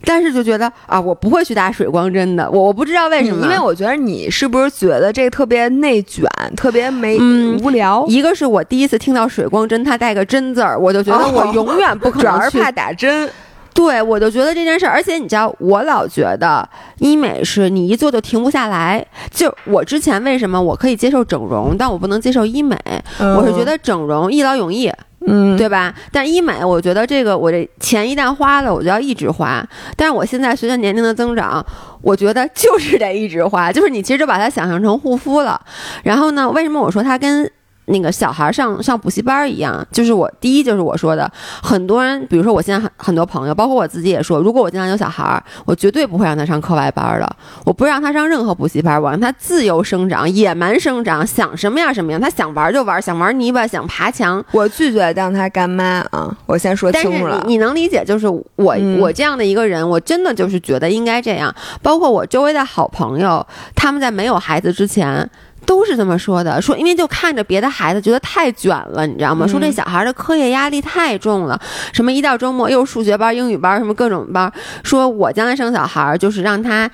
[0.04, 8.04] 但是就觉得啊，我不会去打水光针的，我我不知道为什么，因为我觉得你是不是觉得这个特别内卷，特别没、嗯无聊？
[8.08, 13.28] 一个是我第一次听到水光针，它带个针字儿，我就觉得我永远不可能去主要是怕打针。
[13.72, 19.04] 对，我就觉得这件事儿，而且你知道，我老觉得医美是你一做就停不下来。
[19.32, 22.78] 就我之前为什么我可以接受整容，但我不能接受医美？
[23.18, 24.88] 我是觉得整容一劳永逸，
[25.26, 25.94] 嗯，对吧？
[26.12, 29.66] 但医美，我觉得这个我这钱一旦花了，我就要一直花。
[29.96, 31.64] 但是我现在随着年龄的增长，
[32.02, 35.60] 我觉得就是得一直花，就是你其实就把它想象成护肤了。
[36.02, 37.50] 然后呢，为什么我说它跟
[37.86, 41.30] 那个小孩上上补习班一样，就是我第一就是我说的，
[41.62, 56.34] 很多人，比如说我现在很很多朋友，包括我自己也说，如果我将来有小孩，我绝对不会让他上课外班的，我不让他上任何补习班，我让他自由生长、野蛮生长，想什么样什么样，他想玩就玩，想玩泥巴，想爬墙，我拒绝当他干妈啊！
[56.46, 57.54] 我先说清楚了你。
[57.54, 61.54] 你能理解，就是我、我这样的一个人，我真的就是觉得应该这样。
[61.82, 65.28] 包括我周围的好朋友，他们在没有孩子之前。
[65.66, 69.46] 都是这么说的，说因为就看着别的孩子觉得太卷了，你知道吗？
[69.46, 71.60] 嗯说这小孩的课业压力太重了，
[71.92, 74.52] 什么一到周末又是数学班、英语班，什么各种班。
[74.82, 76.90] 说我将来生小孩就是让他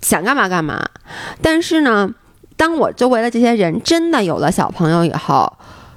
[0.00, 0.88] 想干嘛干嘛，
[1.42, 2.10] 但是呢，
[2.56, 5.52] 当我周围的这些人真的有了小朋友以后，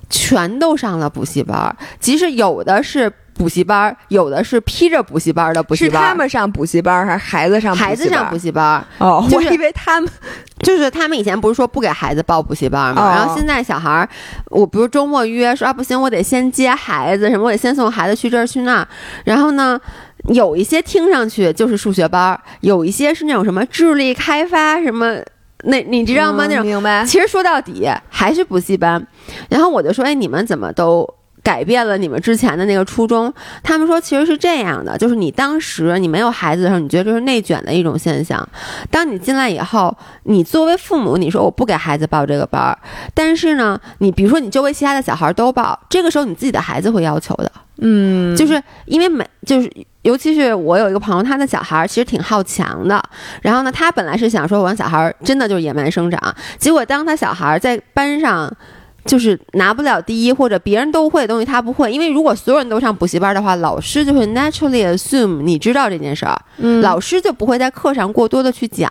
[0.09, 7.89] 全都上了补习班儿，即使有的是补习班儿，有的是披着补习班儿的补习是班是，他们上补习班，还是孩子上补习班？
[7.89, 10.09] 孩子上补习班儿，哦，就是我以为他们
[10.61, 13.01] 就是他们以前不是说不给孩子报补习班吗？
[13.01, 14.09] 哦然后现在小孩儿，
[14.47, 18.87] 我比如周末约说啊不行，我得先接孩子什么，我得先送孩子去这儿去那儿，
[19.25, 19.79] 然后呢。
[20.27, 25.15] 有一些听上去就是数学班儿，有一些是那种什么智力开发什么，
[25.63, 26.45] 那你知道吗？
[26.45, 27.03] 嗯那种明白？
[27.03, 29.03] 其实说到底还是补习班。
[29.49, 31.03] 然后我就说，哎，你们怎么都
[31.43, 33.33] 改变了你们之前的那个初衷？
[33.63, 38.47] 他们说其实是这样的，就是你当时你没有孩子的时候，你觉得这是内卷的一种现象。
[38.89, 42.77] 当你进来以后，你作为父母，你说我不给孩子报这个班儿，
[43.13, 47.51] 但是呢，你比如说你周围其他的小孩都报，这个时候你自己的孩子会要求的。
[47.83, 49.71] 嗯，就是因为每就是，
[50.03, 53.03] 尤其是我有一个朋友，他的小孩儿其实挺好强的。
[53.41, 56.35] 然后呢，他本来是想说，我让小孩儿真的就是野蛮生长。
[56.59, 58.55] 结果当他小孩儿在班上。
[59.03, 68.89] 就是拿不了第一，或者别人都会的东西他不会，因为如果所有人都上补习班的话，老师就会 naturally assume 你知道这件事儿，嗯老师就不会在课上过多的去讲。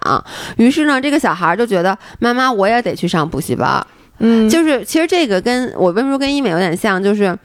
[0.57, 3.87] 于是呢，这个小孩儿就觉得妈妈我也得去上补习班，
[4.19, 7.39] 嗯就是其实这个跟我为什么说跟医美有点像，就是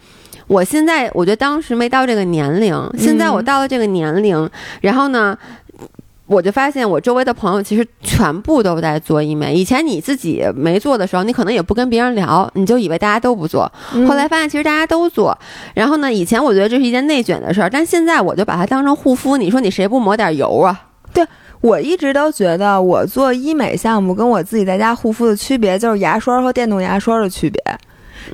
[0.47, 4.49] 我现在我觉得当时没到这个年龄，现在我到了这个年龄，
[4.81, 5.37] 然后呢。
[6.27, 9.53] 我就发现我周围的朋友其实全部都在做医美。
[9.53, 13.71] 以前你自己没做的时候，你可能也不跟别人聊，你就以为大家都不做。
[13.93, 15.37] 嗯后来发现其实大家都做。
[15.75, 19.37] 然后呢，以前我觉得这是一件内卷的事儿，但现在我就把它当成护肤。
[19.37, 20.87] 你说你谁不抹点油啊？
[21.13, 21.25] 对
[21.61, 27.61] 我一直都觉得，我做医美项目跟我自己在家护肤的区别就是牙刷和电动牙刷的区别。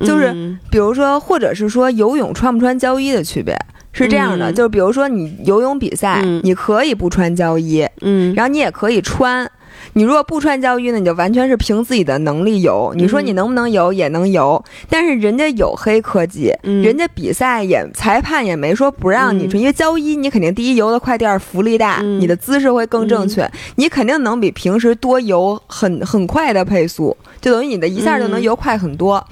[0.06, 3.54] 就是嗯比如说，或者是说游泳穿不穿胶衣的区别
[3.92, 4.54] 是这样的，嗯。
[4.54, 6.40] 就是比如说你游泳比赛，嗯。
[6.44, 9.50] 你可以不穿胶衣，嗯，然后你也可以穿。
[9.94, 12.92] 你如果不穿胶衣呢，你就完全是凭自己的能力游。
[12.94, 22.20] 你说你能不能游，也能游，但是人家有黑科技，嗯人家比赛也裁判也没说不让你穿，嗯因为胶衣你肯定第一游的快，第二浮力大，嗯。
[22.20, 28.42] 你的姿势会更正确，你肯定能比平时多游很很快的配速，就等于你的一下就能嗯。
[28.42, 29.26] 游快很多。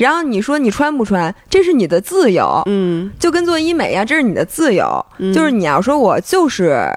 [0.00, 3.10] 然后你说你穿不穿，这是你的自由，嗯。
[3.18, 5.04] 就跟做医美一样，这是你的自由。
[5.18, 5.30] 嗯。
[5.30, 6.88] 就是你要说我就是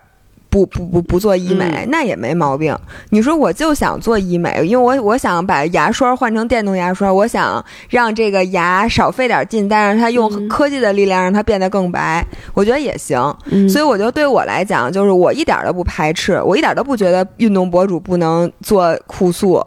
[0.49, 1.89] 不不不不做医美，嗯。
[1.91, 2.73] 那也没毛病。
[3.09, 10.47] 你说我就想做医美，因为我我想把牙刷换成电动牙刷，我想让这个牙少费点劲，但是它用嗯。
[10.47, 13.19] 科技的力量让它变得更白，我觉得也行。
[13.51, 19.61] 嗯，所以我觉得对我来讲，就是我一点儿都不排斥，我一点儿都不觉得运动博主不能做酷塑，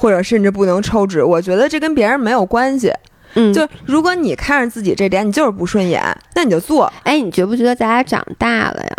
[0.00, 1.22] 或者甚至不能抽脂。
[1.22, 2.90] 我觉得这跟别人没有关系。
[3.34, 6.02] 嗯，就如果你看着自己这点你就是不顺眼，
[6.34, 6.90] 那你就做。
[7.02, 8.96] 哎，你觉不觉得咱俩长大了呀？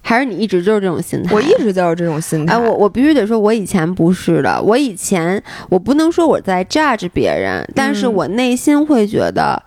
[0.00, 1.32] 还是你一直就是这种心态？
[1.34, 2.54] 我一直就是这种心态。
[2.54, 4.60] 哎，我我必须得说，我以前不是的。
[4.62, 9.62] 我以前我不能说我在 judge 别人，但是嗯我内心会觉得，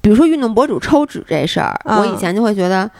[0.00, 2.90] 比如说运动博主抽脂这事儿，嗯我以前就会觉得，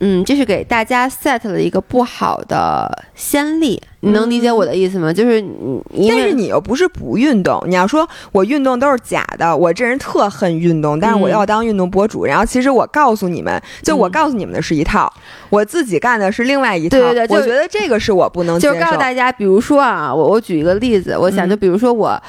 [0.00, 3.82] 嗯，这是给大家 set 了一个不好的先例。
[4.00, 5.12] 你能理解我的意思吗？
[5.12, 12.24] 就是你，因为但是你又不是不运动，你要说我运动都是假的，我这人特恨运动，但是我嗯要当运动博主。
[12.24, 15.12] 然后其实我告诉你们，就我嗯告诉你们的是一套，
[15.50, 16.96] 我自己干的是另外一套。
[16.96, 18.74] 对对对我觉得这个是我不能接受。
[18.74, 22.22] 就是告诉大家，比如说啊，我我举一个例子，我想嗯就比如说我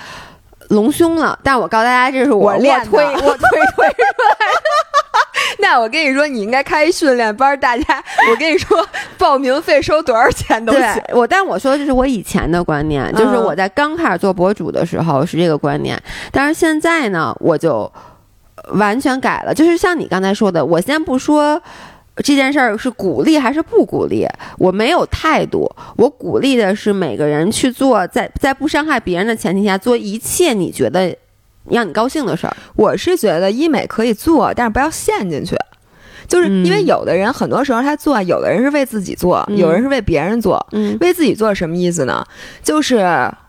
[0.69, 3.38] 隆胸了，但我告诉大家这是我练的推 我推
[3.75, 3.88] 推
[5.60, 8.86] 那我跟你说，你应该开一训练班，大家，我跟你说，
[9.17, 11.02] 报名费收多少钱都行。
[11.13, 17.91] 我，但我说的这是我以前的观念，就是嗯我在刚开始做博主的时候是这个观念，但是现在呢，我就
[18.73, 19.54] 完全改了。
[19.54, 21.62] 就是像你刚才说的，我先不说
[22.17, 31.15] 这件事儿是鼓励还是不鼓励，我没有态度，我鼓励的是每个人去做，在在不伤害别人的前提下做一切你觉得
[31.69, 32.55] 让你高兴的事儿。
[32.75, 35.55] 我是觉得医美可以做，但是不要陷进去。
[36.27, 40.63] 就是因为嗯有的人很多时候他做，有的人是为自己做，嗯有人是为别人做。
[40.73, 42.23] 嗯为自己做什么意思呢？
[42.61, 42.97] 就是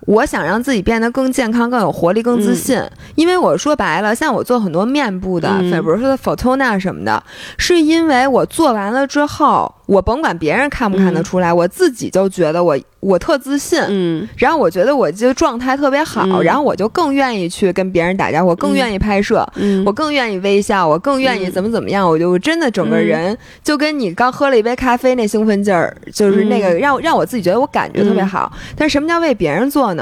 [0.07, 2.83] 我想让自己变得更健康、更有活力、更自信。
[3.15, 5.71] 因为我说白了，像我做很多面部的，嗯。
[5.71, 7.23] 比如说 Photona 什么的，
[7.59, 13.81] 是因为我做完了之后，我甭管别人看不看得出来，我自己就觉得我我特自信。
[13.89, 14.29] 嗯。
[14.37, 16.43] 然后我觉得我就状态特别好，嗯。
[16.43, 21.53] 然后我就更愿意去跟别人打招呼，我更愿意拍摄，嗯，我更愿意微笑，我更愿意嗯。
[21.53, 26.79] 怎么怎么样，我就真的整个人就跟你刚喝了一杯咖啡那兴奋劲儿，就是那个嗯。
[26.79, 28.51] 让让我自己觉得我感觉特别好。
[28.77, 30.00] 但是什么叫为别人做呢？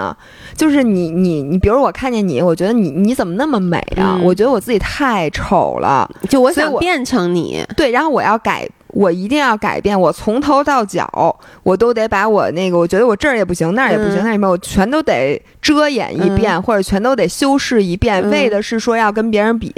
[0.56, 4.16] 就是你你你，比如我看见你，我觉得你你怎么那么美啊？
[4.18, 8.68] 嗯我觉得我自己太丑了，就我想变成你，对，然后我要改。
[8.88, 19.74] 我一定要改变，我从头到脚，我都得把我那个，我觉得我这儿也不行，那儿也不行，嗯那什么，我全都得遮掩一遍，或者全都得修饰一遍，嗯为的是说要跟别人比。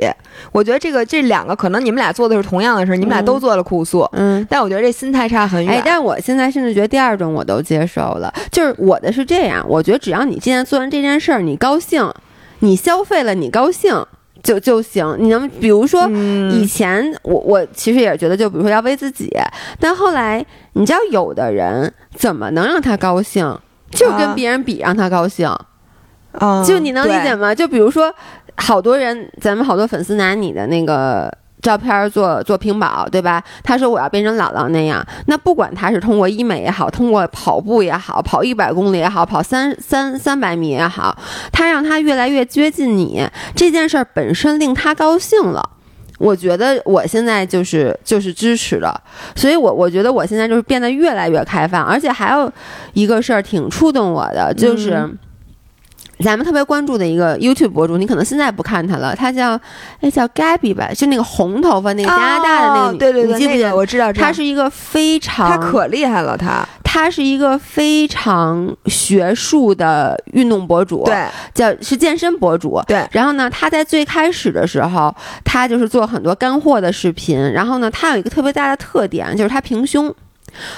[0.52, 4.46] 我觉得这个这两个可能你们俩做的是同样的事，你们俩嗯都做了酷诉，嗯。
[4.48, 5.74] 但我觉得这心态差很远。
[5.74, 12.08] 哎，但我现在甚至觉得第二种我都接受了，就是我的是这样，我觉得只要你今天做完这件事儿，你高兴，
[12.60, 14.06] 你消费了，你高兴
[14.42, 15.16] 就就行。
[15.18, 16.06] 你能比如说。
[16.10, 19.30] 嗯以前我我其实也觉得，就比如说要为自己，
[19.78, 23.56] 但后来你知道，有的人怎么能让他高兴，
[23.90, 25.48] 就跟啊别人比让他高兴，
[26.32, 27.54] 啊就你能理解吗？
[27.54, 28.12] 就比如说，
[28.56, 33.42] 好多人，咱们好多粉丝拿你的那个照片做做屏保，对吧？
[33.62, 41.16] 他说我要变成姥姥那样，那不管他是通过医美也好，通过跑步也好，跑一百公里也好，跑三三三百米也好，
[41.52, 45.70] 他让他越来越接近你，这件事儿本身令他高兴了。
[46.18, 49.00] 我觉得我现在就是就是支持的，
[49.34, 52.52] 所以我我觉得我现在就是变得越来越开放，而且还有
[52.92, 55.08] 一个事儿挺触动我的，就是。
[56.24, 59.58] 咱们特别关注的一个 YouTube 博主，你可能现在不看他了，他叫
[60.00, 63.64] 哎叫 Gabby 吧，就那个红头发那个加拿大的那个女，哦对对对，你记不记得？
[63.64, 72.82] 那个我知道，知道他是一个非常，他可厉害了，他他是一个非常学术的运动博主，，对叫是健身博主。
[72.86, 77.38] 对然后呢，他在最开始的时候，他就是做很多干货的视频。
[77.52, 80.12] 然后呢，他有一个特别大的特点，就是他平胸，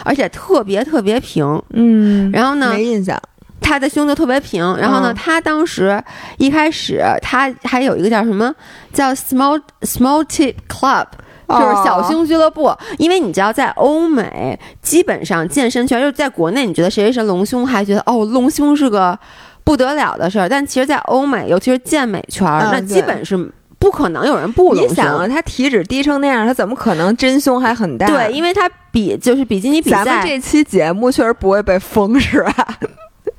[0.05, 1.61] 而且特别特别平。
[1.71, 3.19] 嗯，然后呢没，印象，
[3.63, 4.77] 他的胸就特别平。
[4.77, 6.03] 然后呢，嗯他当时
[6.39, 8.55] 一开始他还有一个叫什么
[8.93, 11.07] 叫 small small tip club。
[11.49, 19.19] 就是小胸俱乐部，因为你知道，在欧美，基本上健身圈就是在国内，你觉得谁谁是隆胸，还觉得哦，隆胸是个
[19.63, 20.49] 不得了的事儿。
[20.49, 23.37] 但其实，在欧美，尤其是健美圈儿，那基本是
[23.79, 28.07] 不可能有人不隆胸你想啊，他体脂低成那样，他怎么可能真胸还很大？
[28.07, 32.79] 对，因为他比就是比基尼比赛，咱们这期节目确实不会被封，是吧？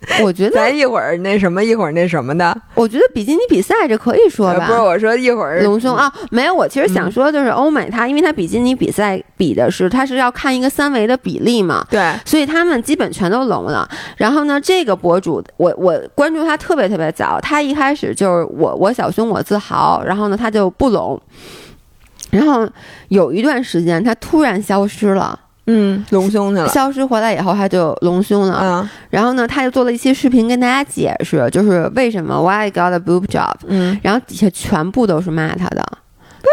[0.22, 4.66] 我觉得咱一会儿那什么，一会儿那什么的，我觉得比基尼比赛这可以说吧。
[4.66, 6.54] 呃不是我说一会儿隆胸啊，没有。
[6.54, 13.88] 我其实想嗯说，就是欧美它，因为它比基尼比赛比的是，它是要看一个三维的比例嘛，对，所以他们基本全都隆了。
[14.18, 21.20] 然后呢，这个博主我我关注他特别特别早，他一开始就是我我小胸我自豪，然后呢他就不隆，
[22.32, 22.68] 然后
[23.10, 28.60] 有一段时间他突然消失了，嗯，隆胸去了，消失回来以后他就隆胸了。
[28.62, 33.54] 嗯然后呢，他就做了一期视频跟大家解释，就是为什么 Why I got a boob job。
[33.68, 35.82] 嗯，然后底下全部都是骂他的，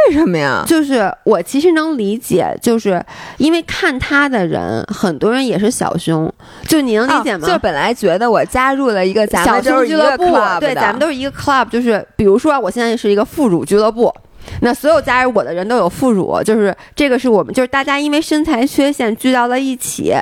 [0.06, 0.62] 为什么呀？
[0.66, 3.04] 就是我其实能理解，就是
[3.38, 6.32] 因为看他的人，很多人也是小胸，
[6.68, 7.48] 就你能理解吗？
[7.48, 14.14] 哦就本来觉得我加入了一个咱小们就是一个胸俱乐部 club，对，咱们都是一个 club，就是比如说我现在是一个副乳俱乐部。
[14.60, 20.14] 那所有加入我的人都有副乳，就是这个是我们，就是大家因为身材缺陷聚到了一起，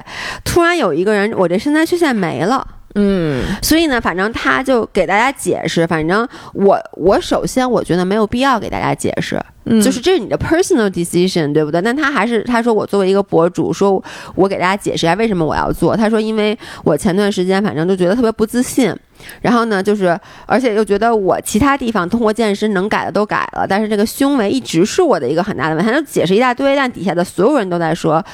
[0.44, 11.82] 突然有一个人我这身材缺陷没了，嗯所以呢，反正他就给大家解释，反正我我首先我觉得没有必要给大家解释，嗯，就是这是你的 personal decision，对不对？
[11.82, 14.02] 但他还是他说我作为一个博主，说
[14.34, 15.96] 我给大家解释一下为什么我要做。
[15.96, 18.94] 他说因为我前段时间反正就觉得特别不自信，
[19.42, 25.90] 然后呢就是而且又觉得我其他地方通过健身能改的都改了，但是这个胸围一直是我的一个很大的问题。
[25.90, 28.24] 他就解释一大堆，但底下的所有人都在说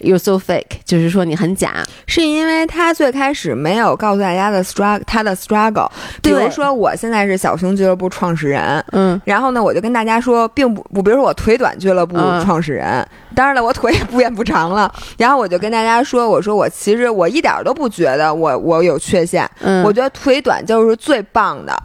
[0.00, 1.84] you're so fake，就是说你很假。
[2.06, 5.88] 是因为他最开始没有告诉大家的 struggle，他的 struggle，
[6.22, 8.84] 比如说我现在是小熊俱乐部创始人。
[8.92, 14.92] 嗯，然后呢，我就跟大家说，并不不，比如说我腿短俱乐部嗯创始人，当然了，我腿也不变不长了。
[15.16, 21.76] 然后我就跟大家说，我说我其实我一点儿都不觉得我我有缺陷，嗯我觉得腿短就是最棒的。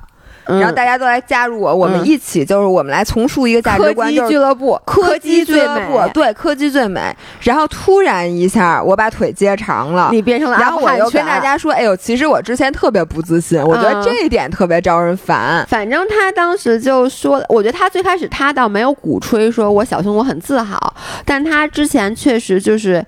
[0.48, 7.16] 嗯然后大家都来加入我，我们嗯一起就是我们来重塑一个价值观，基就是俱乐部，柯基俱最乐部美，对柯基最美。
[7.41, 10.10] 然后突然一下，我把腿接长了。
[10.12, 15.66] 你变成了然后我又跟大家说，哎呦，其实我之前特别不自信，我觉得嗯这一点特别招人烦。
[15.68, 20.93] 反正他当时就说，我觉得他最开始他倒没有鼓吹说我小胸我很自豪，
[21.26, 23.04] 但他之前确实就是，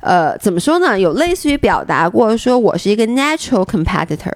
[0.00, 0.98] 呃，怎么说呢？
[0.98, 4.32] 有类似于表达过说我是一个 natural competitor。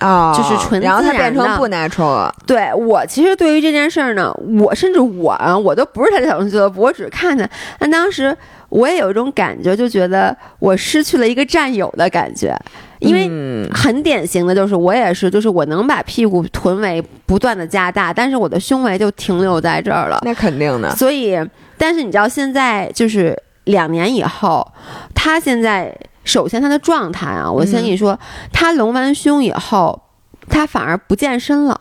[0.00, 2.34] 啊、就是纯然后它变成不 natural 了。
[2.46, 7.48] 对我其实对于这件事儿呢，我甚至我啊，我都不是他的小众俱乐部，我只是看他。
[7.78, 8.36] 但当时
[8.68, 12.54] 我也有一种感觉，就觉得我失去了一个战友的感觉，
[12.98, 20.18] 因为嗯很典型的就是我也是，就是我能把屁股臀围不断的加大，但是我的胸围就停留在这儿了。
[20.24, 21.38] 那肯定的，所以，
[21.78, 23.36] 但是你知道现在就是
[23.66, 24.66] 两年以后，
[25.14, 28.18] 他现在首先他的状态啊，我先跟你说，
[28.52, 30.02] 他隆完胸以后，
[30.48, 31.80] 他反而不健身了。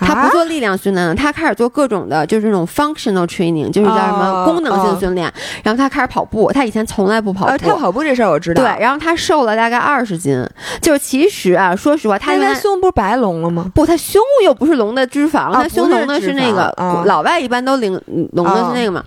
[0.00, 5.32] 他啊不做力量训练了，他开始做各种的，就是那种 functional training，就是叫什么哦功能性训练。
[5.62, 7.52] 然后他开始跑步，他以前从来不跑步。
[7.52, 8.60] 呃，他跑步这事儿我知道。
[8.60, 10.44] 对，然后他瘦了大概二十斤，
[10.82, 13.70] 就是其实啊，说实话，他他原来他胸不是白隆了吗？
[13.72, 17.92] 不，他胸又不是隆的脂肪，哦他胸隆的是那个、哦老外一般都领
[18.32, 19.00] 隆的是那个嘛。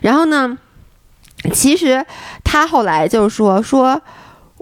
[0.00, 0.58] 然后呢，
[1.52, 2.04] 其实
[2.44, 4.00] 他后来就是说说。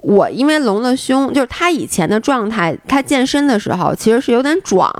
[0.02, 4.90] 我因为隆了胸，就是他以前的状态，他健身的时候其实是有点壮，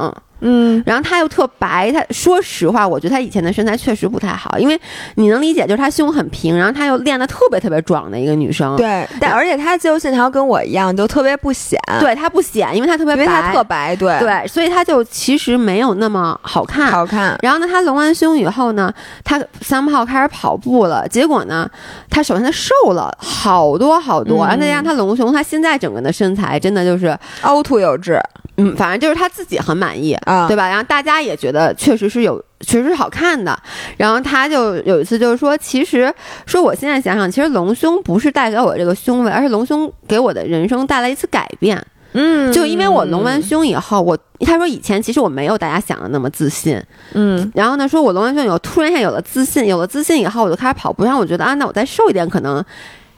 [0.41, 1.91] 嗯，然后她又特白。
[1.93, 4.78] 她说实话，我觉得她以前的身材确实不太好，因为
[5.16, 8.76] 你能理解，就是她胸很平，然后她又练得特别特别壮的一个女生。
[8.76, 16.91] 对，但而且他肌肉线条跟我一样，就特别不显。，对，她不显，因为她特别白，因为他特白，对，对，所以她就其实没有那么好看。
[16.91, 17.36] 好看。
[17.43, 18.93] 然后呢，她隆完胸以后呢，
[19.24, 21.07] 她三炮开始跑步了。
[21.09, 21.68] 结果呢，
[22.09, 28.20] 她首先她瘦了好多好多，嗯然后再加上她隆胸，她现在整个的身材真的就是，凹凸有致
[28.57, 30.68] 嗯，反正就是她自己很满意，啊，对吧？
[30.68, 33.59] 然后大家也觉得确实是有，确实是好看的。
[33.97, 36.12] 然后他就有一次就是说，其实
[36.47, 41.85] 说我现在想想，其实隆胸不是带给我这个胸围，而是隆胸给我的人生带来一次改变。
[42.12, 46.81] 嗯，就因为我隆完胸以后，我他说以前其实我没有大家想的那么自信，
[47.14, 52.64] 嗯，然后呢，说我隆完胸以后，突然一下有了自信，有了自信以后，我就开始跑步，然后我觉得啊，那我再瘦一点可能。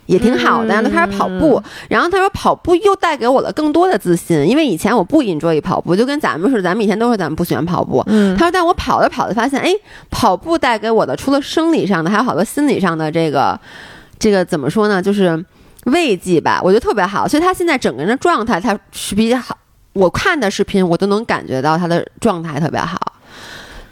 [0.07, 1.63] 也挺好的，然开始跑步。
[1.89, 8.03] 然后他说跑步又带给我了更多的自信，因为以前我不 enjoy 跑步，就跟咱们似的，咱们以前都说咱们不喜欢跑步。
[8.09, 9.73] 嗯他说，但我跑着跑着发现，哎，
[10.11, 13.59] 跑步带给我的除了生理上的，还有好多心理上的这个，
[14.19, 15.01] 这个怎么说呢？
[15.01, 15.45] 就是
[15.87, 17.27] 慰藉吧，我觉得特别好。
[17.27, 19.57] 所以他现在整个人的状态，他是比较好。
[19.93, 22.99] 我看的视频，我都能感觉到他的状态特别好。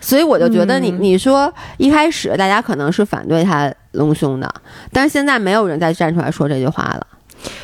[0.01, 4.53] 所以我就觉得你，嗯你说一开始大家可能是反对他隆胸的，
[4.93, 7.07] 但是现在没有人再站出来说这句话了。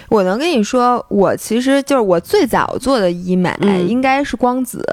[0.09, 4.85] 我能跟你说，我其实就是我最早做的医美嗯应该是光子。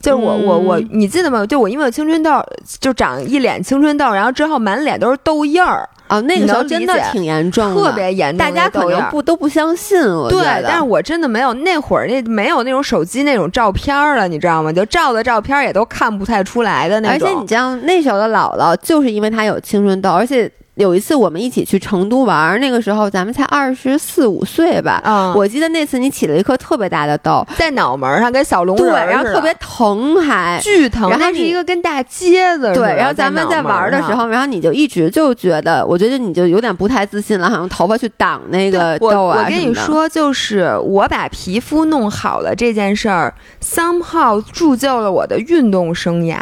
[0.00, 1.44] 就是我我我嗯，你记得吗？
[1.44, 2.42] 就我因为有青春痘，
[2.80, 8.90] 就长一脸青春痘，然后之后满脸都是痘印儿，哦，那个时候真的挺严重的，特别严重大家可。
[8.90, 14.72] 能不都不相信，我对，但是我真的没有那会儿那没有那种手机那种照片了，你知道吗？
[14.72, 17.28] 就照的照片也都看不太出来的那种。
[17.28, 20.50] 而且你知道那时候的姥姥，就是因为她有青春痘，而且
[20.80, 25.02] 有一次我们一起去成都玩儿，那个时候咱们才二十四五岁吧。
[25.04, 30.58] 嗯，我记得那次你起了一颗特别大的痘，在脑门上跟小龙对，然后特别疼还。
[30.62, 32.72] 巨疼，然后是一个跟大疖子。
[32.72, 46.38] 对，然后咱们在玩儿的时候，然后你就一直就觉得，我觉得你就有点不太自信了，好像头发去挡那个痘啊我跟什么的，你说，就是我把皮肤弄好了这件事儿，somehow 铸就了我的运动生涯。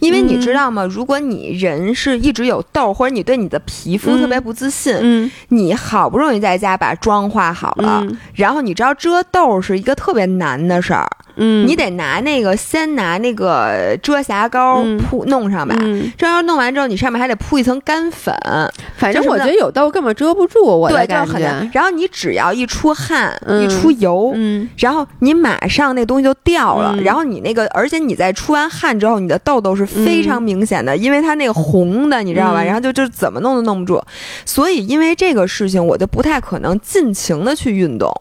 [0.00, 0.84] 因为你嗯知道吗？
[0.84, 5.30] 如果你人是一直有痘，或者你对你的皮肤特别不自信，嗯。
[5.50, 8.18] 你好不容易在家把妆化好了，嗯。
[8.34, 11.06] 然后你知道遮痘是一个特别难的事儿，
[11.40, 15.74] 嗯，你得拿那个先拿那个遮瑕膏嗯铺弄上吧。
[15.80, 18.34] 嗯，遮瑕膏弄完之后，你上面还得铺一层干粉，
[18.96, 21.70] 反正我觉得有痘根本遮不住我的对，就是感觉。。
[21.72, 32.62] 然后你只要一出汗，嗯一出油，嗯然后你马上那东西就掉了，嗯然后你那个，而且你在出完汗之后，你的痘痘是非常明显的，因为它那个红的，你知道吧？
[32.62, 34.00] 嗯然后就就怎么弄都弄不住，
[34.44, 38.12] 所以因为这个事情，我就不太可能尽情的去运动。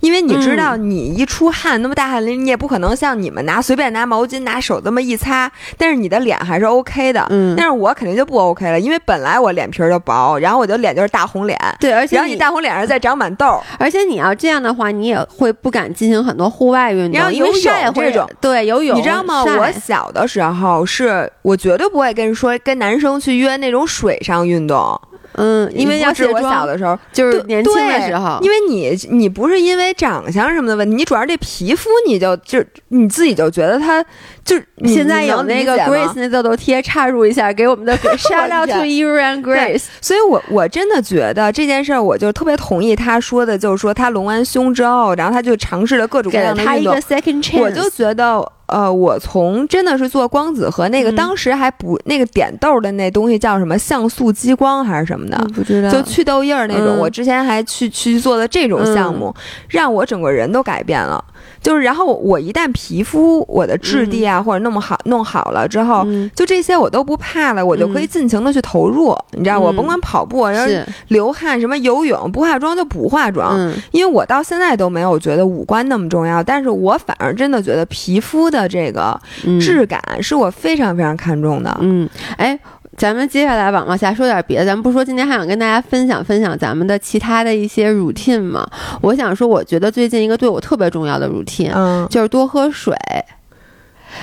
[0.00, 7.26] 因为你知道，你一出汗那么大汗淋漓，你也不可能像你们拿随便拿毛巾拿手这么一擦，但是你的脸还是 OK 的。
[7.30, 19.44] 嗯，但是我肯定就不 OK 了，因为本来我脸皮儿就薄，然后我就脸就是大红脸，对，而且然后你大红脸上再长满痘儿，而且你要这样的话，你也会不敢进行很多户外运动，因为然后游泳晒会这种，对游泳，你知道吗？
[19.44, 25.00] 我小的时候是我绝对不会跟说跟男生去约那种水上运动，
[25.34, 34.04] 嗯，因为要是我卸妆小的时候，就是年轻的对时候，因为你你不是因为长相什么的问题，你主要这皮肤你就就你自己就觉得它
[34.44, 39.84] 就是你现在有那个 Grace 那痘痘贴插入一下，给我们的 shout out to you and Grace。
[40.00, 47.00] 所以我我真的觉得这件事儿，我就特别同意他说的，就是说他隆完胸之后，然后他就尝试了各种各样的运动他一个。
[47.02, 56.96] second chance，我就觉得，呃，我从真的是做光子和那个、嗯当时还不那个点痘的那东西叫什么像素激光还是什么的，不知道，就去痘印儿那种。
[56.96, 59.34] 嗯我之前还去去做的这种项目，
[59.68, 61.22] 让我整个人都改变了。
[61.60, 69.16] 就是，然后我一旦皮肤我的质地啊、或者弄好弄好了之后，嗯就这些我都不怕了，我就可以尽情的去投入。
[69.32, 73.56] 你知道，我嗯甭管跑步，然后是流汗，什么游泳，不化妆就不化妆。
[73.56, 81.76] 嗯因为我到现在都没有觉得五官那么重要，但是我反而真的觉得皮肤的这个嗯质感是我非常非常看重的。
[81.80, 82.58] 嗯，哎。
[82.96, 88.68] 咱们接下来往往下说点别的，咱们不说今天还想跟大家分享分享咱们的其他的一些 routine 吗？
[89.00, 92.94] 我想说，我觉得最近一个对我特别重要的 routine、嗯，就是多喝水。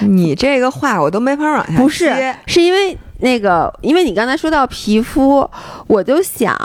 [0.01, 5.49] 你这个话我都没法往下不是接，是因为那个，因为你刚才说到皮肤，
[5.87, 6.55] 我就想，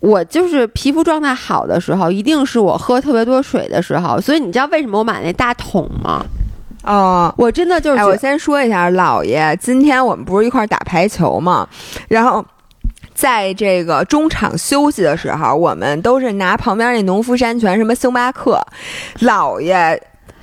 [0.00, 4.20] 我就是皮肤状态好的时候，一定是我喝特别多水的时候。
[4.20, 6.24] 所以你知道为什么我买那大桶吗？
[6.84, 7.34] 哦。
[7.36, 11.68] 我真的就是，我先说一下，姥爷，今天我们不是一块儿打排球嘛，
[12.08, 12.44] 然后。
[13.12, 18.58] 在这个中场休息的时候，我们都是拿旁边那农夫山泉什么星巴克，
[19.18, 20.02] 姥爷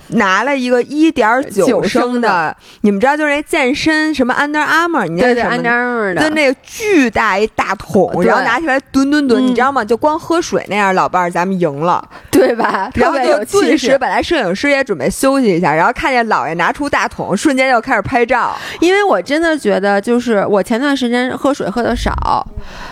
[0.10, 9.84] 拿了一个一点九九升升的你们知道就是那健身什么 Under Armour，你那对对，是什么安扎尔的，就那个巨大一大桶，然后拿起来吨吨吨，嗯你知道吗？
[9.84, 12.04] 就光喝水那样，老伴儿咱们赢了。
[12.32, 12.90] 对吧？
[12.96, 18.56] 然后就顿时，本来摄影师也准备休息一下，然后看见姥爷拿出大桶，瞬间就开始拍照。
[18.80, 22.46] 因为我真的觉得，就是我前段时间喝水喝的少，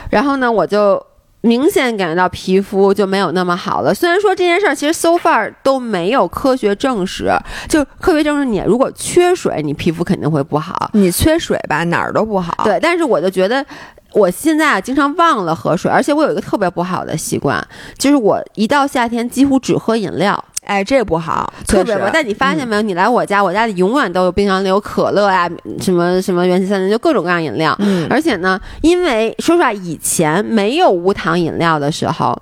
[0.10, 1.02] 然后呢，我就。
[1.46, 3.94] 明显感觉到皮肤就没有那么好了。
[3.94, 7.32] 虽然说这件事儿其实 so far 都没有科学证实，
[7.70, 10.90] 就科学证实你如果缺水，你皮肤肯定会不好。
[10.94, 13.66] 你缺水吧，哪儿都不好。，对，但是我就觉得。
[14.14, 17.62] 我现在啊，经常忘了喝水，而且我有一个特别不好的习惯，
[17.98, 22.04] 就是我一到夏天几乎只喝饮料，哎，这不好，特别不。
[22.12, 25.50] 但你发现没有，你来我家，我家里永远都有冰箱里有可乐呀、
[25.80, 27.76] 什么什么元气森林，就各种各样饮料。
[27.80, 32.38] 嗯，而且呢，因为说实话，以前没有无糖饮料的时候，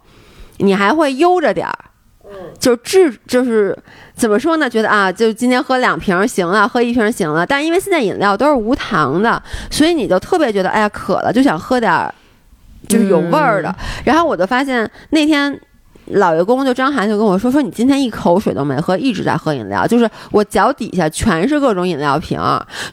[0.58, 1.78] 你还会悠着点儿。
[2.60, 3.78] 就治就是
[4.16, 4.68] 怎么说呢？
[4.68, 7.46] 觉得啊，就今天喝两瓶行了，喝一瓶行了。
[7.46, 12.12] 但是因为现在饮料都是无糖的，所以你就特别觉得哎呀渴了，就想喝点儿
[12.88, 13.70] 就是有味儿的。
[13.70, 15.60] 嗯然后我就发现那天。
[16.14, 22.40] 老爷公就张涵就跟我说说你今天一口水都没喝，一直在喝饮料，就是我脚底下全是各种饮料瓶，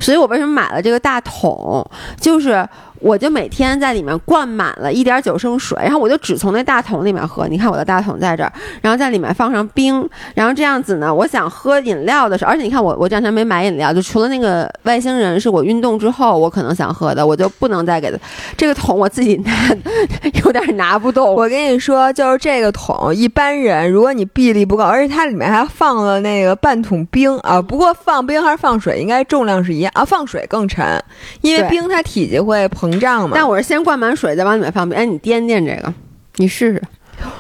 [0.01, 1.85] 所以我为什么买了这个大桶？
[2.21, 2.67] 就是
[3.01, 7.49] 我就每天在里面灌满了一点九升水，然后我就只从那大桶里面喝。
[7.49, 18.19] 你看我的大桶在这儿，然后在里面放上冰，然后这样子呢，我想喝饮料的时候，而且你看我我这两天没买饮料，就除了那个外星人是我运动之后我可能想喝的，我就不能再给他
[18.57, 19.53] 这个桶我自己拿，
[20.45, 21.35] 有点拿不动。
[21.35, 31.03] 我跟你说，就是这个桶，一般人如果你臂力不够，而且它里面还放了那个半桶冰啊，不过放冰还是放水，应该重量是一样啊，放水更沉，
[31.41, 33.33] 因为冰它体积会膨胀嘛。
[33.35, 34.99] 但我是先灌满水，再往里面放冰。
[34.99, 35.93] 哎，你掂掂这个，
[36.37, 36.83] 你试试。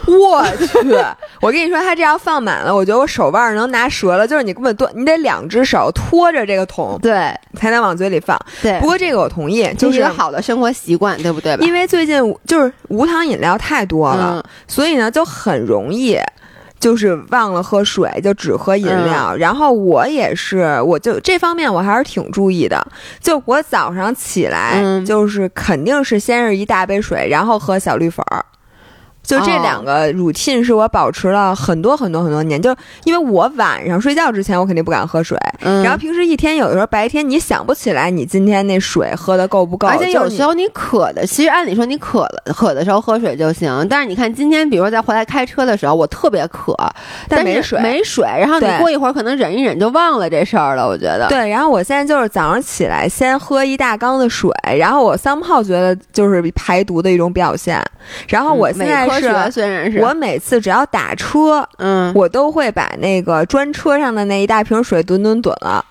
[0.07, 0.94] 我去！
[1.40, 4.28] 我跟你说，它这要放满了，我觉得我手腕儿能拿折了。
[4.28, 8.38] 就是你根本多，你得两只手托着这个桶对才能往嘴里放。
[8.61, 11.64] 对，不过这个我同意，就是一个好的生活习惯，对不对吧？
[11.64, 16.18] 因为最近就是无糖饮料太多了，嗯所以呢就很容易。
[16.80, 19.36] 就是忘了喝水，就只喝饮料。
[19.36, 22.84] 然后我也是，我就这方面我还是挺注意的。
[23.20, 28.44] 就我早上起来，嗯就是肯定是先是一大杯水，然后喝小绿粉儿。
[29.30, 32.74] 就这哦两个 routine 是我保持了很多很多很多年，就
[33.04, 46.74] 因为我晚上睡觉之前我肯定不敢喝水，嗯，然后平时一天有的时候白天你想不起来你今天那水喝的够不够，而且有时候候你渴的，其实按理说你渴了渴的时候喝水就行，但是你看今天，比如说在回来开车的时候，我特别渴，
[47.28, 51.28] 但是没水没水，然后你过一会儿可能忍一忍就忘了这事儿了，我觉得。
[51.28, 57.80] 对，然后我现在就是早上起来先喝一大缸的水，然后我 somehow 觉得就是排毒的一种表现。
[58.28, 65.84] 然后嗯，我现在伪科学是，虽然是我每次只要打车，嗯，我都会把那个专车上的那一大瓶水吨吨吨了。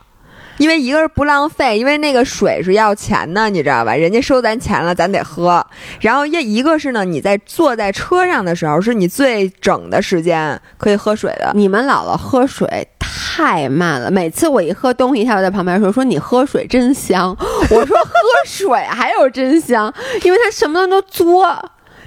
[0.58, 3.96] 因为一个是不浪费，因为那个水是要钱的，你知道吧？
[3.96, 5.66] 人家收咱钱了，咱得喝。
[6.02, 11.54] 然后一一个是呢，你在坐在车上的时候，是你最整的时间可以喝水的。
[11.56, 17.34] 你们姥姥喝水太慢了，每次我一喝东西，她就在旁边说：“说你喝水真香。”
[17.72, 18.12] 我说：“喝
[18.46, 21.58] 水还有真香，因为她什么都作，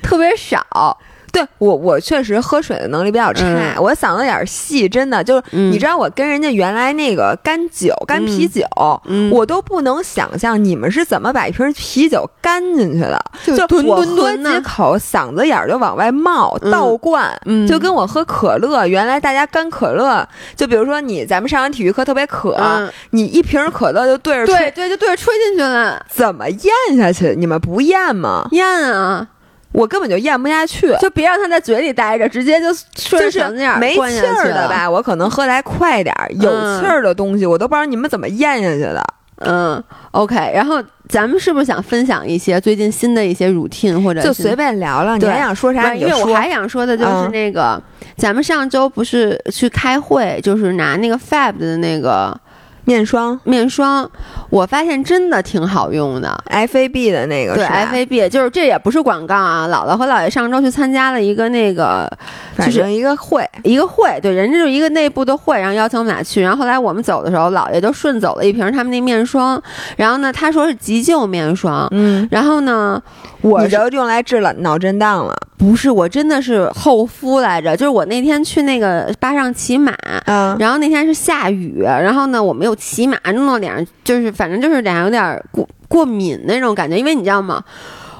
[0.02, 0.98] 特别少。
[1.32, 8.62] 对我，我确实喝水的能力比较差，嗯我嗓子眼儿细，真的就是、嗯你知道，我跟人家原来那个干酒、干啤酒，
[9.06, 17.32] 嗯我都不能想象你们是怎么把一瓶啤酒干进去的，就就我喝几口，嗓子眼儿就往外冒，嗯倒灌。
[17.46, 27.34] 嗯就跟我喝可乐，原来大家干可乐，就比如说你咱们上完体育课特别渴，嗯你一瓶可乐就对着吹，对对，就对着吹进去了，怎么咽下去？
[27.38, 28.46] 你们不咽吗？
[28.50, 29.26] 咽啊！
[29.72, 30.94] 我根本就咽不下去。
[31.00, 32.66] 就别让它在嘴里待着，直接就
[32.96, 34.00] 顺就是没气？
[34.00, 36.28] 儿的吧，我可能喝的还快点儿。
[36.32, 36.50] 有
[36.80, 39.02] 气儿的东西，我都不知道你们怎么咽下去的。
[39.44, 40.36] 嗯，OK。
[40.54, 46.32] 然后咱们是不是想分享一些最近新的一些 routine 或者就随便聊聊，你还想说啥因为我。
[46.32, 47.82] 还想说的就是嗯那个，
[48.16, 52.38] 咱们上周不是去开会，就是拿那个 Fab 的那个
[52.84, 54.10] 面霜面霜，
[54.50, 56.42] 我发现真的挺好用的。
[56.50, 62.10] FAB 的那个对是吧，FAB 就是这也不是广告啊，姥姥和姥爷上周去参加了一个那个
[62.58, 66.42] 就是一个会，一个会，对，人家就是一个内部的会，然后邀请我们俩去。
[66.42, 69.62] 然后后来我们走的时候，姥爷就顺走了一瓶他们那面霜，
[69.96, 73.00] 然后呢，他说是急救面霜，嗯，然后呢，
[73.42, 75.34] 我就用来治了脑震荡了。
[75.58, 79.94] 不是我真的是厚敷来着，就是我那天去那个巴上骑马。
[80.26, 87.62] 嗯，然后那天是下雨，然后呢，我没有骑马，弄到脸上就是，反正就是脸上有点过过敏那种感觉，因为你知道吗？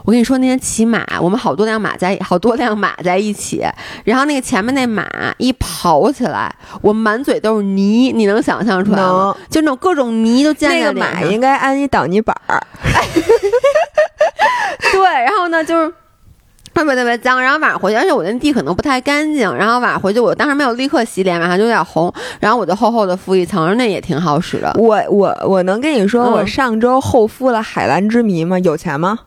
[0.05, 3.64] 我跟你说，那天骑马，我们好多辆马在，好多辆马在一起，
[4.05, 5.07] 然后那个前面那马
[5.38, 9.48] 一跑起来，我满嘴都是泥，你能想象出来吗能？
[9.48, 11.20] 就那种各种泥都溅那个在脸上。
[11.20, 12.61] 马应该安一挡泥板儿。
[14.92, 15.92] 对，然后呢，就是
[16.74, 24.74] 特别特别脏，然后晚上回去，而且我那地可能不太干净，然后晚上回去，我当时没有立刻洗脸，晚上就有点红，然后我就厚厚的敷一层，那也挺好使的。
[24.78, 28.59] 我我我能跟你说，嗯我上周厚敷了海蓝之谜吗？
[28.59, 29.18] 有钱吗？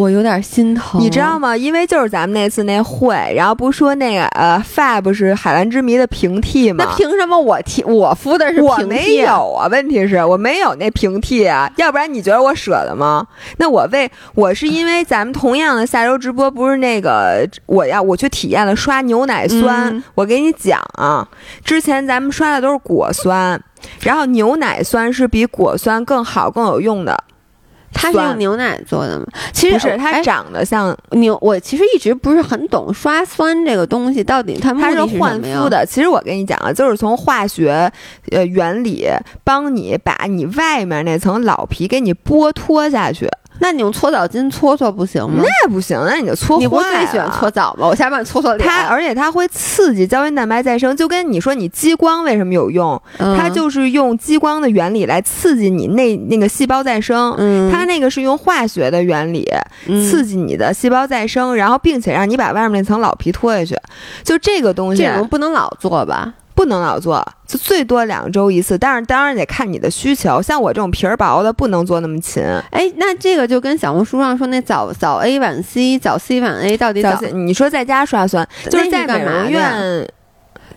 [0.00, 1.54] 我有点心疼，你知道吗？
[1.54, 6.86] 因为就是咱们那次那会，然后不是说那个呃，Fab 是海蓝之谜的平替吗？
[6.88, 13.26] 那凭什么我替我敷的是平替我没有啊，问题是我没有那平替啊，要不然你觉得我舍得吗？
[13.58, 21.28] 那我为我是因为咱们同样的下周直播不是那个我要我去体验了刷牛奶酸，嗯我给你讲啊，
[21.62, 23.62] 之前咱们刷的都是果酸，
[24.00, 27.22] 然后牛奶酸是比果酸更好更有用的，
[27.92, 29.26] 它是用牛奶做的吗？
[29.52, 35.68] 其实不是它哎长得像牛，我其实一直不是很懂刷酸这个东西到底它目它的是焕什么呀肤？
[35.68, 35.84] 的。
[35.86, 37.90] 其实我跟你讲啊，就是从化学
[38.30, 39.06] 呃原理
[39.44, 43.28] 帮你把你外面那层老皮给你剥脱下去。
[43.60, 45.44] 那你用搓澡巾搓搓不行吗？
[45.44, 47.86] 那不行，那你就搓坏你不是最喜欢搓澡吗？
[47.86, 48.66] 我下帮你搓搓脸。
[48.66, 57.34] 它，而且它会刺激胶原蛋白再生，就跟你说你激光为什么有用，嗯它就是用激光的原理来刺激你那那个细胞再生。
[57.36, 59.46] 嗯，它那个是用化学的原理
[59.86, 63.76] 刺激激你的细胞再生，然后并且让你把外面那层老皮脱下去。
[64.22, 66.32] 就这个东西这种不能老做吧？
[66.60, 68.76] 不能老做，就最多两周一次。
[68.76, 72.44] 但是当然得看你的需求，像我这种皮儿薄的不能做那么勤。
[72.70, 80.06] 哎，那这个就跟小红书上说那早早 A 晚 C 早 C 晚 A 到底早早你说在家刷酸，那就是在美容院。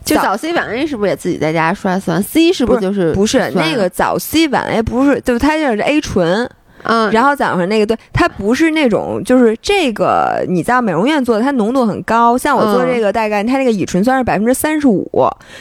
[0.05, 6.49] 就早 C 晚 A 是不是也自己在家刷酸？C 是不是就是不是酸那个早 C 晚 A，不是，就是它就是 A 醇，
[6.83, 12.37] 嗯，然后早上那个对，它不是那种，就是这个你在美容院做的，它浓度很高。
[12.37, 15.07] 像我做嗯这个，大概它那个乙醇酸是百分之三十五，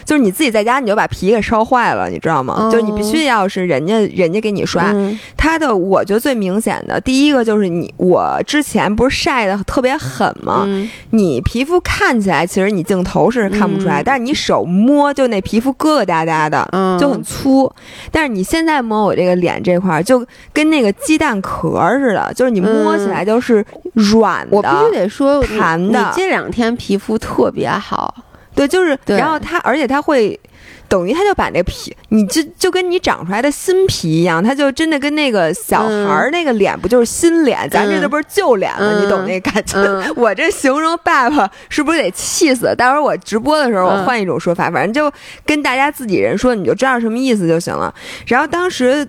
[0.04, 2.56] 就是你自己在家你就把皮给烧坏了，你知道吗？
[2.58, 10.64] 哦就是你必须要是人家人家给你刷，嗯它的我觉得最明显的第一个就是你，我之前不是晒的特别狠吗？
[10.66, 16.68] 嗯你皮肤看起来其实你镜头是看不出来，嗯但是你手摸就那皮肤疙疙瘩瘩的。
[16.72, 17.70] 嗯，就很粗，
[18.10, 24.56] 但是你现在摸我这个脸这块儿，就跟那个鸡蛋壳儿似的，就是你摸起来就是软的。
[24.56, 28.14] 我必须得说，弹的你这两天皮肤特别好，
[28.54, 30.40] 对，就是，然后它，而且它会，
[30.88, 39.78] 等于它就把那皮，你就就跟你长出来的新皮一样，它就真的跟那个小孩儿那个脸不就是新脸，咱这嗯都不是旧脸了，嗯你懂那感觉？
[39.78, 42.74] 嗯 我这形容爸爸是不是得气死？
[42.74, 47.94] 待会儿我直播的时候我嗯换一种说法，反正就跟大家自己人说，你就知道什么意思就行了。
[48.26, 49.06] 然后当时。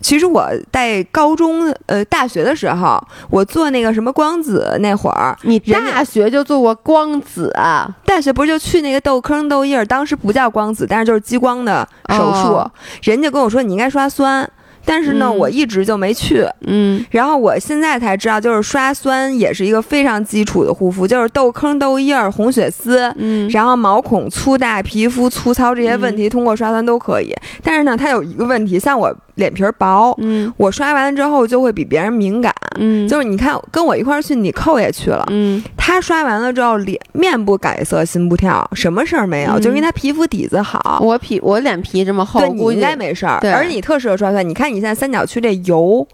[0.00, 7.88] 其实我在高中、呃大学的时候，我做那个什么光子那会儿，你大学就做过光子啊？
[8.04, 12.54] 大学不是就去那个痘坑痘印儿，当时不叫光子，但是就是激光的手术。
[12.54, 12.70] 哦
[13.02, 14.48] 人家跟我说你应该刷酸，
[14.84, 16.46] 但是呢，嗯我一直就没去。
[16.66, 23.12] 嗯然后我现在才知道，就是刷酸也是一个非常基础的护肤，就是痘坑、痘印儿、红血丝。
[23.16, 27.34] 嗯，然后毛孔粗大、皮肤粗糙这些问题，通过刷酸都可以。
[27.62, 32.52] 但是呢，它有一个问题，像我脸皮儿薄，嗯我刷完了之后就会比别人敏感。
[32.78, 40.98] 嗯，就是你看，跟我一块儿去，你扣也去了，嗯他刷完了之后，脸面不改色，心不跳，什么事儿没有，嗯就因为他皮肤底子好。
[41.02, 44.48] 我皮我脸皮这么厚，对你应该没事儿，对而且你特适合刷酸。
[44.48, 46.06] 你看你现在三角区这油，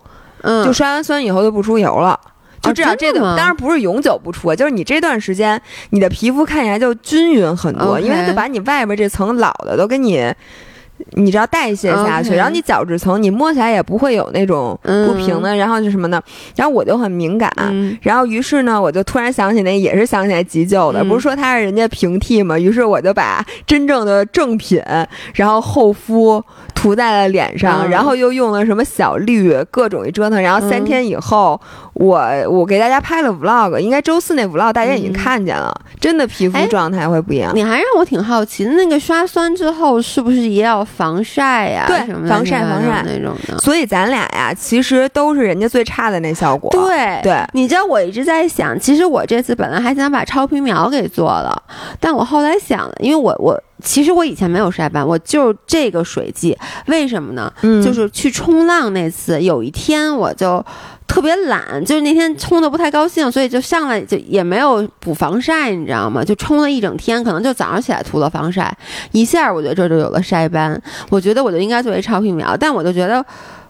[0.42, 2.18] 嗯就刷完酸以后就不出油了。
[2.60, 5.60] 就哦至少这个，真的吗当然不是永久不出，就是你这段时间
[5.90, 10.28] 你的皮肤看起来就均匀很多因为它就把你外边这层老的都给你，
[11.12, 16.20] 你知道代谢下去然后你角质层你摸起来也不会有那种不平的，然后就什么呢？
[16.56, 22.58] 然后我就很敏感，嗯然后于是呢，我就突然想起那也是想起来急救的，嗯不是说它是人家平替嘛？
[22.58, 24.82] 于是我就把真正的正品，
[25.34, 26.42] 然后厚敷
[26.74, 31.60] 涂在了脸上，嗯然后又用了什么小绿，各种一折腾，然后三嗯天以后，
[31.94, 37.52] 我我给大家拍了 vlog，应该周四那 vlog 大家已经嗯看见了，真的皮肤哎状态会不一样。
[37.54, 43.56] 你还让我挺好奇，那个刷酸之后是不是也要防晒呀、对防晒防晒那种的。
[43.58, 46.68] 所以咱俩呀，其实都是人家最差的那效果。
[46.72, 51.62] 对对你知道我一直在想，其实我这次本来还想把超皮秒给做了，
[52.00, 57.52] 但我后来想了，因为我我其实我以前没有晒斑，我就这个水剂，为什么呢？
[57.62, 60.64] 嗯，就是去冲浪那次，有一天我就
[61.08, 66.22] 特别懒，就是那天冲的不太高兴，所以就上来就也没有补防晒，你知道吗？
[66.22, 68.72] 就冲了一整天，可能就早上起来涂了防晒，
[69.10, 70.80] 一下我觉得这就有了晒斑。
[71.10, 73.24] 我觉得我就应该作为超皮秒，但我就觉得。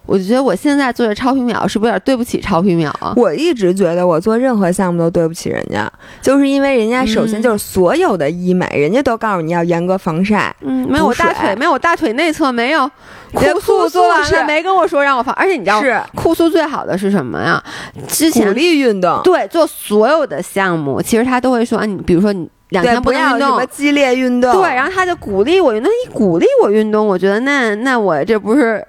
[0.09, 3.13] 我就觉得我现在做这超皮秒是不是有点对不起超皮秒啊？
[3.15, 5.87] 我一直觉得我做任何项目都对不起人家，
[6.23, 10.55] 就是因为人家首先嗯就是所有的医美，人家都告诉你要严格防晒。
[10.63, 12.91] 嗯，没有我大腿，没有我大腿内侧没有，
[13.33, 17.63] 连酷素酷做完了没跟我说让我防，而且你知道是酷素最好的是什么呀？
[18.09, 23.41] 之鼓前励运动，对做所有的项目，其实他都会说，啊你比如说你两对，天不运动。
[23.41, 24.51] 什么激烈运动。
[24.55, 28.83] 对，然后他就鼓励我运动，那一鼓励我运动，我觉得那那我这不是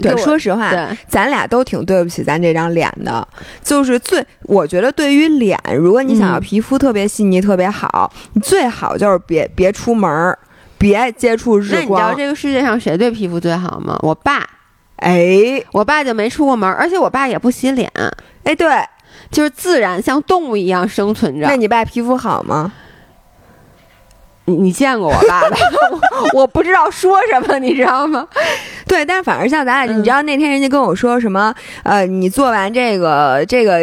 [0.00, 3.26] 对，说实话，对咱俩都挺对不起咱这张脸的。
[3.62, 10.38] 就是最，我觉得对于脸，如果你想要嗯皮肤特别细腻、特别好，你最好就是别别出门儿，
[10.78, 12.14] 别接触日光那你知道。
[12.14, 13.98] 这个世界上谁对皮肤最好吗？
[14.02, 14.46] 我爸，
[14.96, 17.90] 哎我爸就没出过门，而且我爸也不洗脸，
[18.44, 18.68] 哎，对，
[19.30, 21.56] 就是自然像动物一样生存着那。
[21.56, 22.72] 你爸皮肤好吗？
[24.46, 25.56] 你你见过我爸爸？
[25.92, 28.26] 我 我不知道说什么，你知道吗？
[28.90, 31.54] 对，但是反而像咱俩，嗯你知道那天人家跟我说什么？
[31.84, 33.78] 呃，你做完这个这个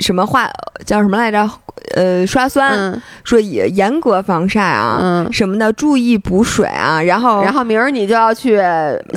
[0.00, 0.48] 什么化
[0.84, 1.48] 叫什么来着？
[1.94, 5.32] 呃刷酸，嗯说也严格防晒啊，嗯。
[5.32, 8.58] 什么的，注意补水啊，然后然后明儿你就要去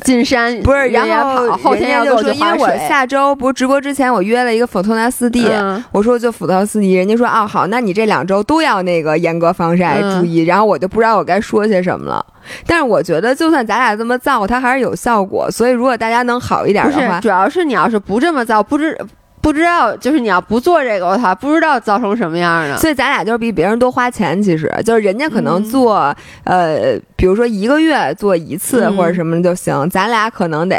[0.03, 2.67] 进山，不是，然后跑，后天要就说，因为我。
[2.87, 10.43] 下周不是直播之前，我约了一个 Fortuna 四 D，、嗯我说就 Fortuna 四 D，人家说啊好，那你这两周都要那个严格防晒，嗯注意。
[10.43, 12.25] 然后我就不知道我该说些什么了。
[12.65, 15.49] 但是我觉得，就算咱俩这么造，它还是有效果。
[15.49, 18.97] 所以如果大家能好一点的话，主要是你要是不这么造，不知
[19.45, 22.75] 不知道，就是你要不做这个，我操，不知道造成什么样呢？
[22.79, 24.41] 所以咱俩就是比别人多花钱。
[24.41, 26.15] 其实就是人家可能嗯做、
[26.45, 30.75] 呃，比如说一个月做一次嗯或者什么就行，咱俩可能得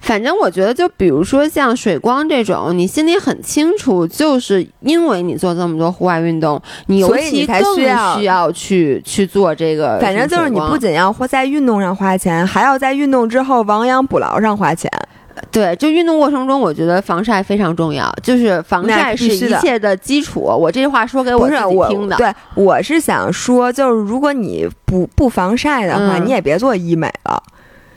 [0.00, 9.96] 反正我觉得，就比如说像水光这种，你心里很清楚，就是因为你做这么多户外运动，你尤所以你才其更需要需要去去做这个。
[10.00, 14.90] 反正就是你不仅要花在运动上花钱，还要在运动之后亡羊补牢上花钱。
[15.50, 20.40] 对，就运动过程中，我觉得防晒非常重要，就是防晒是一切的基础。
[20.40, 22.16] 我这句话说给我自己听的。
[22.16, 27.42] 对，我是想说，就是如果你不不防晒的话，嗯你也别做医美了，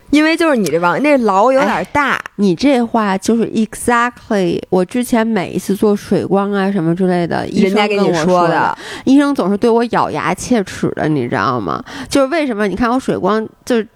[0.09, 2.19] 因为就是你这王那牢有点大。
[2.37, 8.75] 你这话就是 exactly 我之前每一次做水光啊什么之类的，医生跟我说的，
[9.05, 11.83] 医生总是对我咬牙切齿的，你知道吗？
[12.09, 12.67] 就是为什么？
[12.67, 13.87] 你看我水光就是。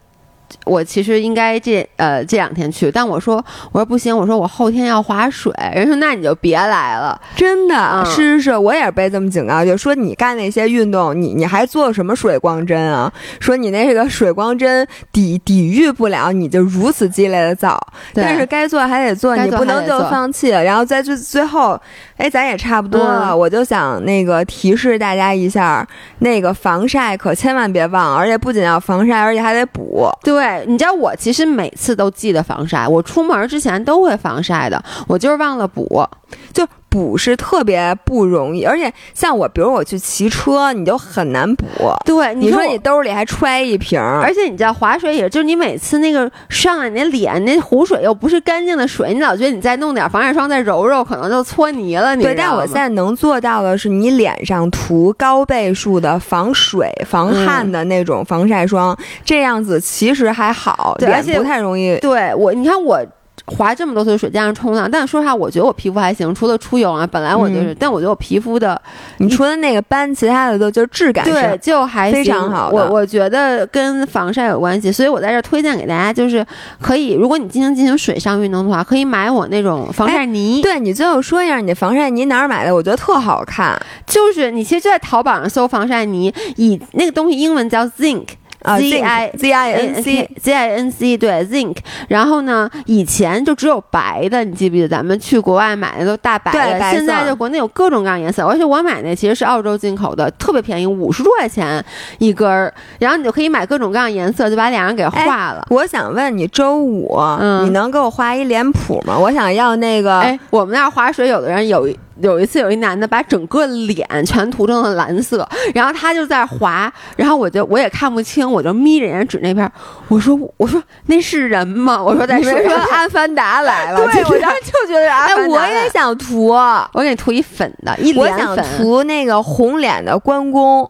[0.66, 7.20] 我其实应该这呃这两天去，但我说我说不行，我说我后天要划水，人说那你就别来了。
[7.36, 13.12] 真的，嗯是是是，我也是被这么警告，就说你干那些运动，你你还做什么水光针啊？
[13.40, 17.80] 说你那个水光针抵抵御不了，你就如此激烈的造。
[18.14, 20.50] 但是该做还得做，你不能就放弃。
[20.50, 21.80] 然后在最最后，
[22.18, 25.88] 哎，咱也差不多了，嗯我就想那个提示大家一下，
[26.20, 30.10] 那个防晒可千万别忘，而且不仅要防晒，而且还得补。
[30.24, 36.04] 对，你知道我其实每次都记得防晒，我出门之前都会防晒的，我就是忘了补。
[36.52, 36.68] 就
[36.98, 41.64] 补是特别不容易，而且像我，比如我去骑车，你就很难补。
[42.04, 52.16] 对，你说你兜里还揣一瓶，而且你知道划水也是，就是你每次那个上来你那脸那湖水又不是干净的水，你老觉得你再弄点防晒霜再揉揉，可能就搓泥了。
[52.16, 61.96] 你对，但我现在能做到的是，你脸上涂高倍数的防水、防汗的那种防晒霜，这样子其实还好，而且不太容易。
[62.00, 63.00] 对我，你看我。
[63.46, 68.80] 划这么多次水加上冲浪，但说实话，我觉得我皮肤还行，除了出油啊，本来我就是，嗯但我觉得我皮肤的
[69.18, 76.46] 你除了那个斑，其他的都就是质感对就还非行常好我我觉得跟防晒有关系，所以我在这儿推荐给大家，就是
[76.82, 80.62] 可以，如果你进行进行水上运动的话，可以买我那种防晒泥。
[80.62, 82.74] 对你最后说一下，你的防晒泥哪儿买的？
[82.74, 88.26] 我觉得特好看就是你其实就在淘宝上搜防晒泥，以那个东西英文叫 zinc。
[88.64, 91.78] 啊 Z I Z I N C Z I N C 对 zinc，
[92.08, 101.84] 然后呢，以前就只有白的，你记不记得咱们去国外买的都大白的，对白现在就国内有各种各样颜色，而且我买那其实是澳洲进口的，特别便宜，五十多块钱
[102.20, 105.66] 一根儿，然后你就可以买各种各样颜色，就把脸上给画了。
[105.70, 109.18] 我想问你，周五、嗯你能给我画一脸谱吗？
[109.18, 119.72] 我想要那个，哎，我们那儿划水，有的人有一有一次有一男的把整个脸全涂成了蓝色，然后他就在划，然后我就我也看不清，我就眯着眼指那边，
[120.08, 122.02] 我说我说那是人吗？
[122.04, 122.58] 我说在你说。
[122.92, 128.78] 阿凡达来了，对，就是我当时就觉得是阿 哎，凡达我也想涂，我给你涂一粉的，一我想脸粉。
[128.78, 130.90] 涂那个红脸的关公，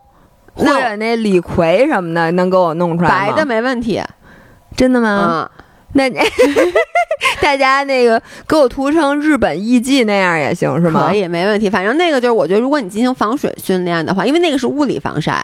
[0.54, 4.02] 或者那李逵什么的，能给我弄出来吗白的，没问题，
[4.76, 5.50] 真的吗？
[5.58, 5.64] 嗯，
[5.98, 6.10] 那
[7.42, 11.16] 大家那个给我涂成日本艺妓那样也行是吗可？
[11.16, 11.70] 以，没问题。
[11.70, 15.44] 反正那个就是，我觉得如果你进行防水训练的话，因为那个是物理防晒。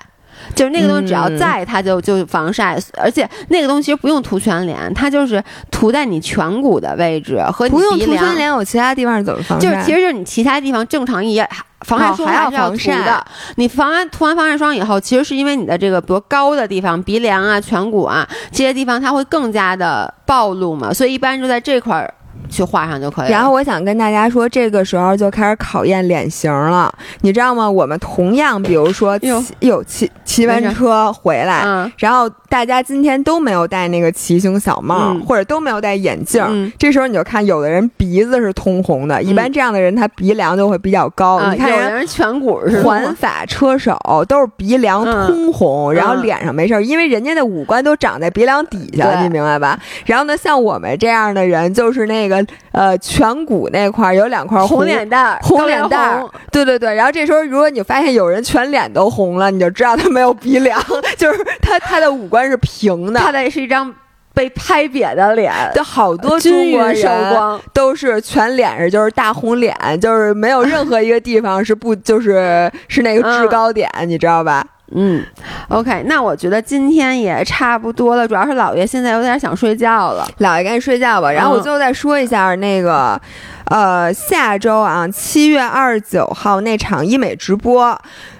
[0.56, 9.68] 就是那个东西，只要嗯在它就就防晒，而且那个东西其实不用涂全脸，它就是涂在你颧骨的位置和你不用涂全脸，我其他地方怎么防晒？
[9.68, 11.48] 就是其实就是你其他地方正常也
[11.82, 13.26] 防晒霜哦还是要涂防晒的。
[13.56, 22.14] 你防完涂完防晒霜以后，其实是因为你的这个比如高的地方，鼻梁啊、颧骨啊这些地方，它会更加的暴露嘛，所以一般就在这块儿
[22.50, 23.32] 去画上就可以了。
[23.32, 27.70] 然后我想跟大家说，这个时候就开始考验脸型了，你知道吗？
[27.70, 29.28] 我们同样，比如说骑
[29.60, 41.38] 有骑骑完车回来，嗯然后大家今天都没有戴那个骑行小帽，嗯或者都没有戴眼镜，嗯这时候你就看有的人鼻子是通红的，一般这样的人他鼻梁就会比较高。
[41.38, 41.80] 啊，你看人。
[41.80, 49.80] 有的人颧骨是环法车手都是鼻梁嗯通红，然后嗯脸上没事儿，因为人家的五官都长在鼻梁底下，对你明白吧？
[50.06, 60.82] 然后呢，像我们这样的人，就是那个呃颧骨那块儿有两块红脸蛋儿、红脸蛋儿，对对对，然后这时候如果你发现有人全脸都红了，你就知道他没有鼻梁，
[61.18, 63.20] 就是他他的五官是平的。
[63.20, 63.94] 他的是一张
[64.34, 74.66] 被拍瘪的脸，就好多中国人都是全脸上就是大红脸，就是没有任何一个地方是不就是是那个制高点，你知道吧？
[74.96, 75.26] 嗯
[75.70, 81.32] ，OK，那我觉得今天也差不多了，主要是姥爷现在有点想睡觉了，姥爷赶紧睡觉吧。
[81.32, 83.20] 然后我最后再说一下那个，
[83.66, 88.00] 呃，下周啊，七月二十九号那场医美直播，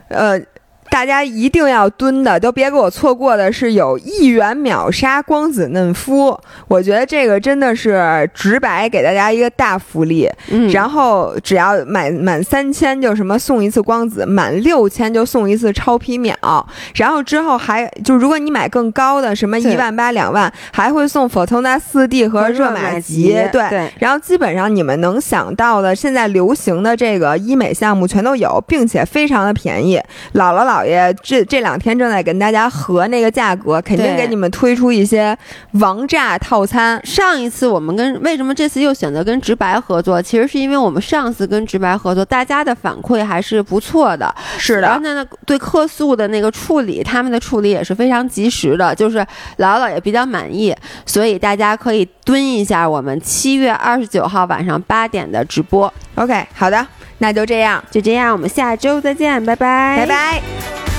[0.10, 0.40] 呃。
[0.94, 10.30] 大家一定要蹲的，都别给我错过的是有一元秒杀光子嫩肤，我觉得这个真的是直白给大家一个大福利。
[10.52, 16.38] 嗯，然后只要买满三千就什么送一次光子，满六千就送一次超皮秒，
[16.94, 23.34] 然后之后还就如果你买更高的什么一万八两万，还会送 Fortuna 四 D 和热玛吉。
[23.52, 30.00] 对，然后基本上你们能想到的现在流行的这个医美项目全都有，并且非常的便宜。
[30.36, 30.83] 姥姥姥。
[30.86, 35.38] 爷这这两天正在跟大家核那个价格，肯定给你们推出一些
[35.74, 37.00] 王炸套餐。
[37.06, 40.22] 上一次我们跟为什么这次又选择跟直白合作？
[40.22, 44.34] 其实是因为我们上次跟直白合作，大家的反馈还是不错的。
[44.58, 49.20] 是的，然后呢，对客诉的那个处理，他们的处理也是非常及时的，就是
[49.58, 50.76] 姥姥也比较满意。
[51.06, 55.92] 所以大家可以蹲一下我们七月二十九号晚上八点的直播。
[56.16, 56.86] OK，好的。
[57.24, 60.93] 那就这样，就这样，我们下周再见，拜拜，拜拜。